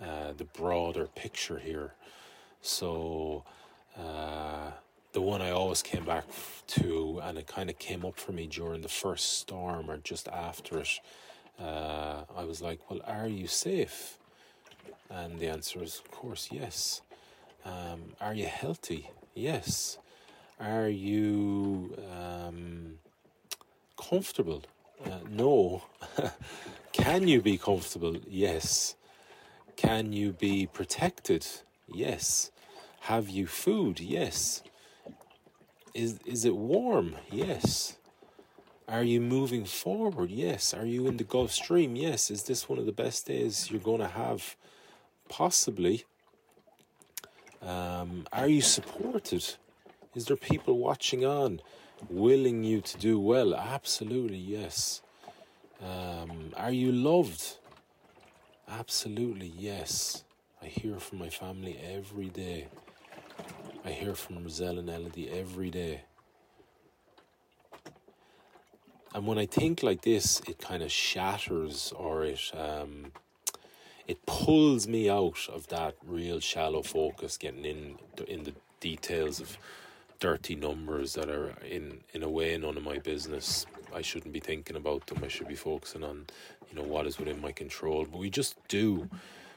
uh, 0.00 0.32
the 0.37 0.44
broader 0.44 1.08
picture 1.14 1.58
here. 1.58 1.94
So, 2.61 3.44
uh, 3.98 4.72
the 5.12 5.20
one 5.20 5.40
I 5.42 5.50
always 5.50 5.82
came 5.82 6.04
back 6.04 6.24
to, 6.68 7.20
and 7.22 7.38
it 7.38 7.46
kind 7.46 7.70
of 7.70 7.78
came 7.78 8.04
up 8.04 8.18
for 8.18 8.32
me 8.32 8.46
during 8.46 8.82
the 8.82 8.88
first 8.88 9.38
storm 9.38 9.90
or 9.90 9.98
just 9.98 10.28
after 10.28 10.78
it. 10.78 11.00
Uh, 11.60 12.22
I 12.36 12.44
was 12.44 12.62
like, 12.62 12.78
Well, 12.90 13.00
are 13.06 13.26
you 13.26 13.46
safe? 13.46 14.18
And 15.10 15.40
the 15.40 15.48
answer 15.48 15.82
is, 15.82 15.98
Of 15.98 16.10
course, 16.10 16.48
yes. 16.52 17.02
Um, 17.64 18.14
are 18.20 18.34
you 18.34 18.46
healthy? 18.46 19.10
Yes. 19.34 19.98
Are 20.60 20.88
you 20.88 21.96
um, 22.10 22.98
comfortable? 24.00 24.62
Uh, 25.04 25.18
no. 25.30 25.82
Can 26.92 27.28
you 27.28 27.40
be 27.40 27.58
comfortable? 27.58 28.16
Yes. 28.26 28.96
Can 29.76 30.12
you 30.12 30.32
be 30.32 30.66
protected? 30.66 31.46
Yes. 31.86 32.50
Have 33.02 33.28
you 33.28 33.46
food? 33.46 34.00
Yes. 34.00 34.62
Is 35.94 36.18
is 36.24 36.44
it 36.44 36.57
warm? 36.57 37.16
Yes. 37.31 37.96
Are 38.88 39.03
you 39.03 39.20
moving 39.20 39.64
forward? 39.64 40.31
Yes. 40.31 40.72
Are 40.72 40.87
you 40.87 41.07
in 41.09 41.18
the 41.18 41.24
Gulf 41.24 41.53
Stream? 41.53 41.94
Yes. 41.94 42.31
Is 42.31 42.44
this 42.44 42.68
one 42.68 42.79
of 42.79 42.87
the 42.87 42.92
best 42.92 43.27
days 43.27 43.70
you're 43.70 43.81
going 43.81 44.01
to 44.01 44.09
have? 44.09 44.57
Possibly. 45.29 46.05
Um, 47.61 48.27
are 48.33 48.48
you 48.48 48.62
supported? 48.62 49.44
Is 50.14 50.24
there 50.27 50.37
people 50.37 50.79
watching 50.79 51.24
on, 51.24 51.61
willing 52.09 52.64
you 52.64 52.81
to 52.81 52.96
do 52.96 53.20
well? 53.20 53.55
Absolutely, 53.55 54.38
yes. 54.38 55.03
Um, 55.83 56.53
are 56.57 56.72
you 56.72 56.92
loved? 56.92 57.59
Absolutely, 58.68 59.53
yes. 59.57 60.24
I 60.62 60.66
hear 60.66 60.98
from 60.98 61.18
my 61.18 61.29
family 61.29 61.79
every 61.79 62.29
day. 62.29 62.68
I 63.84 63.90
hear 63.90 64.14
from 64.14 64.42
Roselle 64.42 64.78
and 64.78 64.90
Elodie 64.90 65.30
every 65.30 65.70
day. 65.70 66.02
And 69.14 69.26
when 69.26 69.38
I 69.38 69.46
think 69.46 69.82
like 69.82 70.02
this, 70.02 70.40
it 70.48 70.58
kind 70.58 70.82
of 70.82 70.90
shatters 70.90 71.92
or 71.96 72.24
it 72.24 72.40
um, 72.56 73.12
it 74.06 74.24
pulls 74.26 74.86
me 74.88 75.08
out 75.08 75.48
of 75.52 75.68
that 75.68 75.94
real 76.06 76.40
shallow 76.40 76.82
focus, 76.82 77.36
getting 77.36 77.64
in 77.64 77.98
in 78.26 78.44
the 78.44 78.54
details 78.80 79.40
of 79.40 79.56
dirty 80.20 80.56
numbers 80.56 81.14
that 81.14 81.30
are 81.30 81.54
in 81.64 82.00
in 82.12 82.22
a 82.22 82.28
way 82.28 82.56
none 82.58 82.76
of 82.76 82.82
my 82.82 82.98
business. 82.98 83.64
I 83.94 84.02
shouldn't 84.02 84.34
be 84.34 84.40
thinking 84.40 84.76
about 84.76 85.06
them. 85.06 85.22
I 85.24 85.28
should 85.28 85.48
be 85.48 85.54
focusing 85.54 86.04
on, 86.04 86.26
you 86.68 86.76
know, 86.76 86.86
what 86.86 87.06
is 87.06 87.18
within 87.18 87.40
my 87.40 87.52
control. 87.52 88.04
But 88.04 88.18
we 88.18 88.28
just 88.28 88.56
do. 88.68 89.08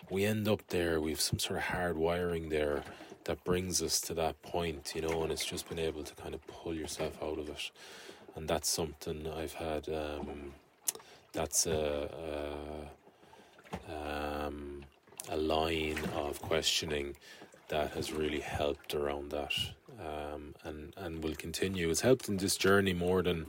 We 0.09 0.25
end 0.25 0.47
up 0.47 0.65
there. 0.67 1.01
We 1.01 1.11
have 1.11 1.21
some 1.21 1.39
sort 1.39 1.57
of 1.57 1.65
hard 1.65 1.97
wiring 1.97 2.49
there 2.49 2.83
that 3.25 3.43
brings 3.43 3.81
us 3.81 4.01
to 4.01 4.13
that 4.15 4.41
point, 4.41 4.93
you 4.95 5.01
know, 5.01 5.23
and 5.23 5.31
it's 5.31 5.45
just 5.45 5.69
been 5.69 5.79
able 5.79 6.03
to 6.03 6.15
kind 6.15 6.33
of 6.33 6.45
pull 6.47 6.73
yourself 6.73 7.21
out 7.21 7.39
of 7.39 7.49
it. 7.49 7.71
And 8.35 8.47
that's 8.47 8.69
something 8.69 9.27
I've 9.27 9.53
had, 9.53 9.89
um, 9.89 10.53
that's 11.33 11.67
a, 11.67 12.09
a, 13.89 14.45
um, 14.45 14.83
a 15.29 15.37
line 15.37 15.99
of 16.15 16.41
questioning 16.41 17.15
that 17.67 17.91
has 17.91 18.11
really 18.11 18.39
helped 18.39 18.93
around 18.93 19.31
that 19.31 19.53
um, 19.99 20.55
and, 20.63 20.93
and 20.97 21.23
will 21.23 21.35
continue. 21.35 21.89
It's 21.89 22.01
helped 22.01 22.27
in 22.27 22.37
this 22.37 22.57
journey 22.57 22.93
more 22.93 23.21
than 23.21 23.45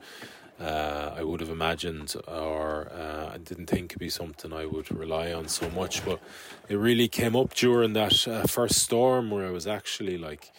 uh, 0.60 1.14
I 1.16 1.22
would 1.24 1.40
have 1.40 1.50
imagined, 1.50 2.14
or 2.28 2.90
uh, 2.92 3.30
I 3.34 3.38
didn't 3.38 3.66
think 3.66 3.92
it'd 3.92 3.98
be 3.98 4.08
something 4.08 4.52
I 4.52 4.66
would 4.66 4.90
rely 4.90 5.32
on 5.32 5.48
so 5.48 5.68
much. 5.70 6.04
But 6.04 6.20
it 6.68 6.76
really 6.76 7.08
came 7.08 7.34
up 7.34 7.54
during 7.54 7.94
that 7.94 8.28
uh, 8.28 8.46
first 8.46 8.80
storm 8.80 9.30
where 9.30 9.46
I 9.46 9.50
was 9.50 9.66
actually 9.66 10.18
like 10.18 10.52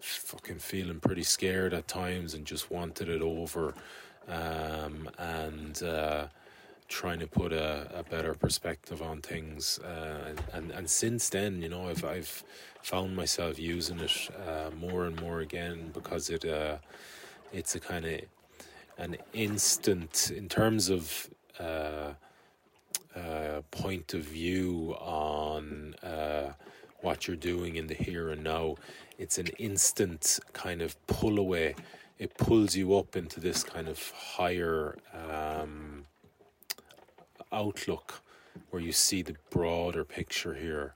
fucking 0.00 0.58
feeling 0.58 1.00
pretty 1.00 1.24
scared 1.24 1.74
at 1.74 1.88
times 1.88 2.34
and 2.34 2.44
just 2.46 2.70
wanted 2.70 3.08
it 3.08 3.22
over, 3.22 3.74
um, 4.28 5.08
and 5.18 5.82
uh, 5.82 6.26
trying 6.88 7.18
to 7.18 7.26
put 7.26 7.52
a, 7.52 7.90
a 7.94 8.02
better 8.04 8.34
perspective 8.34 9.02
on 9.02 9.22
things. 9.22 9.78
Uh, 9.80 10.34
and 10.52 10.70
and 10.70 10.88
since 10.88 11.30
then, 11.30 11.62
you 11.62 11.68
know, 11.68 11.88
I've 11.88 12.04
I've 12.04 12.44
found 12.82 13.16
myself 13.16 13.58
using 13.58 13.98
it 13.98 14.30
uh, 14.46 14.70
more 14.78 15.04
and 15.06 15.20
more 15.20 15.40
again 15.40 15.90
because 15.92 16.30
it 16.30 16.44
it's 17.50 17.74
a 17.74 17.80
kind 17.80 18.04
of 18.04 18.20
an 18.98 19.16
instant 19.32 20.32
in 20.34 20.48
terms 20.48 20.88
of 20.90 21.30
uh, 21.58 22.12
uh, 23.16 23.62
point 23.70 24.14
of 24.14 24.22
view 24.22 24.94
on 25.00 25.94
uh, 26.02 26.52
what 27.00 27.26
you're 27.26 27.36
doing 27.36 27.76
in 27.76 27.86
the 27.86 27.94
here 27.94 28.30
and 28.30 28.42
now. 28.42 28.74
It's 29.18 29.38
an 29.38 29.48
instant 29.58 30.40
kind 30.52 30.82
of 30.82 30.94
pull 31.06 31.38
away. 31.38 31.74
It 32.18 32.36
pulls 32.36 32.74
you 32.76 32.96
up 32.96 33.16
into 33.16 33.40
this 33.40 33.62
kind 33.62 33.88
of 33.88 34.10
higher 34.10 34.98
um, 35.14 36.04
outlook 37.52 38.20
where 38.70 38.82
you 38.82 38.92
see 38.92 39.22
the 39.22 39.36
broader 39.50 40.04
picture 40.04 40.54
here 40.54 40.94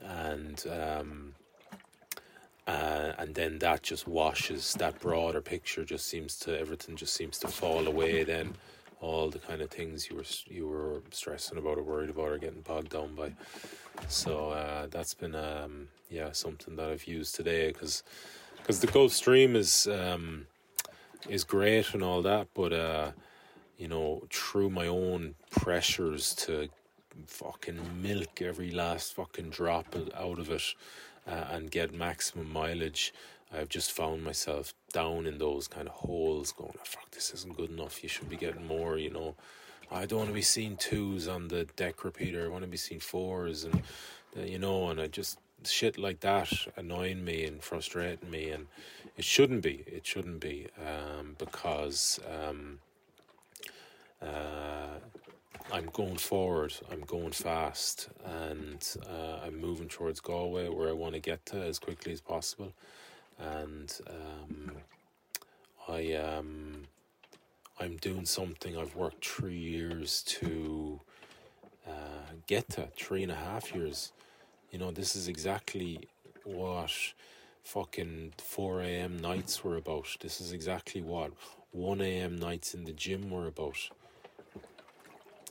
and 0.00 0.64
um, 0.70 1.31
uh, 2.66 3.12
and 3.18 3.34
then 3.34 3.58
that 3.58 3.82
just 3.82 4.06
washes 4.06 4.74
that 4.74 5.00
broader 5.00 5.40
picture 5.40 5.84
just 5.84 6.06
seems 6.06 6.38
to 6.38 6.58
everything 6.58 6.96
just 6.96 7.14
seems 7.14 7.38
to 7.38 7.48
fall 7.48 7.86
away 7.86 8.22
then. 8.22 8.54
All 9.00 9.30
the 9.30 9.40
kind 9.40 9.60
of 9.60 9.70
things 9.70 10.08
you 10.08 10.16
were 10.16 10.24
you 10.46 10.68
were 10.68 11.02
stressing 11.10 11.58
about 11.58 11.78
or 11.78 11.82
worried 11.82 12.10
about 12.10 12.28
are 12.28 12.38
getting 12.38 12.60
bogged 12.60 12.90
down 12.90 13.16
by. 13.16 13.32
So 14.06 14.50
uh, 14.50 14.86
that's 14.90 15.14
been 15.14 15.34
um, 15.34 15.88
yeah 16.08 16.30
something 16.32 16.76
that 16.76 16.88
I've 16.88 17.06
used 17.06 17.34
today 17.34 17.72
because 17.72 18.04
because 18.58 18.78
the 18.78 18.86
Gulf 18.86 19.12
Stream 19.12 19.56
is 19.56 19.88
um, 19.88 20.46
is 21.28 21.42
great 21.42 21.92
and 21.94 22.02
all 22.02 22.22
that 22.22 22.46
but 22.54 22.72
uh, 22.72 23.10
you 23.76 23.88
know 23.88 24.22
through 24.30 24.70
my 24.70 24.86
own 24.86 25.34
pressures 25.50 26.34
to 26.34 26.68
fucking 27.26 27.78
milk 28.00 28.40
every 28.40 28.70
last 28.70 29.14
fucking 29.14 29.50
drop 29.50 29.94
out 30.16 30.38
of 30.38 30.48
it 30.50 30.74
uh, 31.26 31.44
and 31.50 31.70
get 31.70 31.94
maximum 31.94 32.52
mileage, 32.52 33.12
I've 33.52 33.68
just 33.68 33.92
found 33.92 34.24
myself 34.24 34.74
down 34.92 35.26
in 35.26 35.38
those 35.38 35.68
kind 35.68 35.86
of 35.86 35.94
holes 35.94 36.52
going, 36.52 36.74
oh, 36.76 36.84
fuck, 36.84 37.10
this 37.10 37.32
isn't 37.34 37.56
good 37.56 37.70
enough. 37.70 38.02
You 38.02 38.08
should 38.08 38.28
be 38.28 38.36
getting 38.36 38.66
more, 38.66 38.96
you 38.96 39.10
know. 39.10 39.34
I 39.90 40.06
don't 40.06 40.20
want 40.20 40.30
to 40.30 40.34
be 40.34 40.42
seeing 40.42 40.76
twos 40.76 41.28
on 41.28 41.48
the 41.48 41.64
deck 41.76 42.02
repeater. 42.02 42.44
I 42.44 42.48
want 42.48 42.64
to 42.64 42.70
be 42.70 42.78
seeing 42.78 43.00
fours 43.00 43.64
and, 43.64 43.82
uh, 44.36 44.42
you 44.42 44.58
know, 44.58 44.88
and 44.88 45.00
I 45.00 45.06
just, 45.06 45.38
shit 45.64 45.96
like 45.98 46.20
that 46.20 46.52
annoying 46.76 47.24
me 47.24 47.44
and 47.44 47.62
frustrating 47.62 48.30
me. 48.30 48.50
And 48.50 48.66
it 49.16 49.24
shouldn't 49.24 49.62
be. 49.62 49.84
It 49.86 50.06
shouldn't 50.06 50.40
be 50.40 50.68
um, 50.78 51.36
because 51.38 52.18
um, 52.26 52.78
uh, 54.20 54.98
I'm 55.72 55.86
going 55.92 56.16
forward, 56.16 56.74
I'm 56.90 57.00
going 57.02 57.32
fast, 57.32 58.08
and 58.24 58.86
uh, 59.08 59.40
I'm 59.44 59.60
moving 59.60 59.88
towards 59.88 60.20
Galway 60.20 60.68
where 60.68 60.88
I 60.88 60.92
want 60.92 61.14
to 61.14 61.20
get 61.20 61.46
to 61.46 61.62
as 61.62 61.78
quickly 61.78 62.12
as 62.12 62.20
possible. 62.20 62.72
And 63.38 63.92
um, 64.08 64.72
I 65.88 66.12
um, 66.14 66.84
I'm 67.80 67.96
doing 67.96 68.26
something 68.26 68.76
I've 68.76 68.94
worked 68.94 69.24
three 69.26 69.58
years 69.58 70.22
to 70.24 71.00
uh, 71.86 72.34
get 72.46 72.68
to, 72.70 72.88
three 72.96 73.22
and 73.22 73.32
a 73.32 73.36
half 73.36 73.74
years. 73.74 74.12
You 74.70 74.78
know, 74.78 74.90
this 74.90 75.16
is 75.16 75.28
exactly 75.28 76.08
what 76.44 76.92
fucking 77.64 78.34
4 78.38 78.82
a.m. 78.82 79.18
nights 79.18 79.64
were 79.64 79.76
about. 79.76 80.16
This 80.20 80.40
is 80.40 80.52
exactly 80.52 81.00
what 81.00 81.32
1 81.72 82.00
a.m. 82.00 82.36
nights 82.36 82.74
in 82.74 82.84
the 82.84 82.92
gym 82.92 83.30
were 83.30 83.46
about 83.46 83.90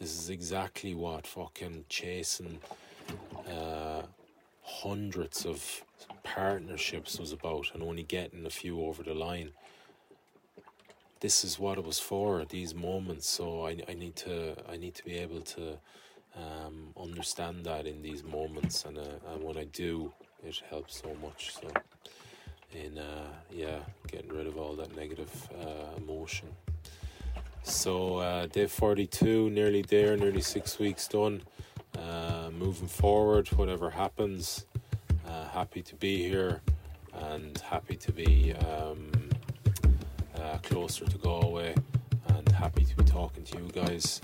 this 0.01 0.17
is 0.17 0.31
exactly 0.31 0.95
what 0.95 1.27
fucking 1.27 1.85
chasing 1.87 2.57
uh, 3.47 4.01
hundreds 4.63 5.45
of 5.45 5.83
partnerships 6.23 7.19
was 7.19 7.31
about 7.31 7.67
and 7.75 7.83
only 7.83 8.01
getting 8.01 8.43
a 8.47 8.49
few 8.49 8.81
over 8.81 9.03
the 9.03 9.13
line. 9.13 9.51
This 11.19 11.43
is 11.43 11.59
what 11.59 11.77
it 11.77 11.85
was 11.85 11.99
for, 11.99 12.43
these 12.45 12.73
moments. 12.73 13.29
So 13.29 13.67
I, 13.67 13.77
I 13.87 13.93
need 13.93 14.15
to 14.15 14.55
I 14.67 14.75
need 14.75 14.95
to 14.95 15.05
be 15.05 15.19
able 15.19 15.41
to 15.41 15.77
um, 16.35 16.95
understand 16.99 17.63
that 17.65 17.85
in 17.85 18.01
these 18.01 18.23
moments 18.23 18.85
and, 18.85 18.97
uh, 18.97 19.31
and 19.31 19.43
when 19.43 19.55
I 19.55 19.65
do 19.65 20.11
it 20.43 20.59
helps 20.67 20.99
so 20.99 21.15
much. 21.21 21.53
So 21.53 21.67
in 22.73 22.97
uh, 22.97 23.27
yeah, 23.51 23.77
getting 24.07 24.33
rid 24.33 24.47
of 24.47 24.57
all 24.57 24.73
that 24.77 24.95
negative 24.95 25.47
uh, 25.61 25.95
emotion. 25.97 26.47
So 27.63 28.17
uh, 28.17 28.47
day 28.47 28.67
42, 28.67 29.49
nearly 29.49 29.81
there, 29.83 30.17
nearly 30.17 30.41
six 30.41 30.79
weeks 30.79 31.07
done. 31.07 31.43
Uh, 31.97 32.49
moving 32.57 32.87
forward, 32.87 33.47
whatever 33.49 33.89
happens, 33.89 34.65
uh, 35.27 35.45
happy 35.49 35.81
to 35.81 35.95
be 35.95 36.27
here 36.27 36.61
and 37.13 37.57
happy 37.59 37.95
to 37.95 38.11
be 38.11 38.53
um, 38.53 39.11
uh, 40.35 40.57
closer 40.63 41.05
to 41.05 41.17
Galway 41.17 41.75
and 42.27 42.49
happy 42.49 42.85
to 42.85 42.95
be 42.95 43.03
talking 43.03 43.43
to 43.43 43.57
you 43.57 43.69
guys. 43.73 44.21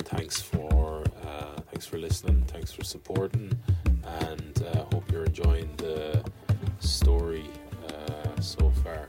Thanks 0.00 0.40
for 0.40 1.02
uh, 1.24 1.60
thanks 1.70 1.84
for 1.84 1.98
listening, 1.98 2.44
thanks 2.46 2.72
for 2.72 2.84
supporting, 2.84 3.52
and 4.04 4.62
uh, 4.72 4.84
hope 4.92 5.10
you're 5.10 5.24
enjoying 5.24 5.74
the 5.76 6.24
story 6.78 7.44
so 8.40 8.70
far. 8.84 9.08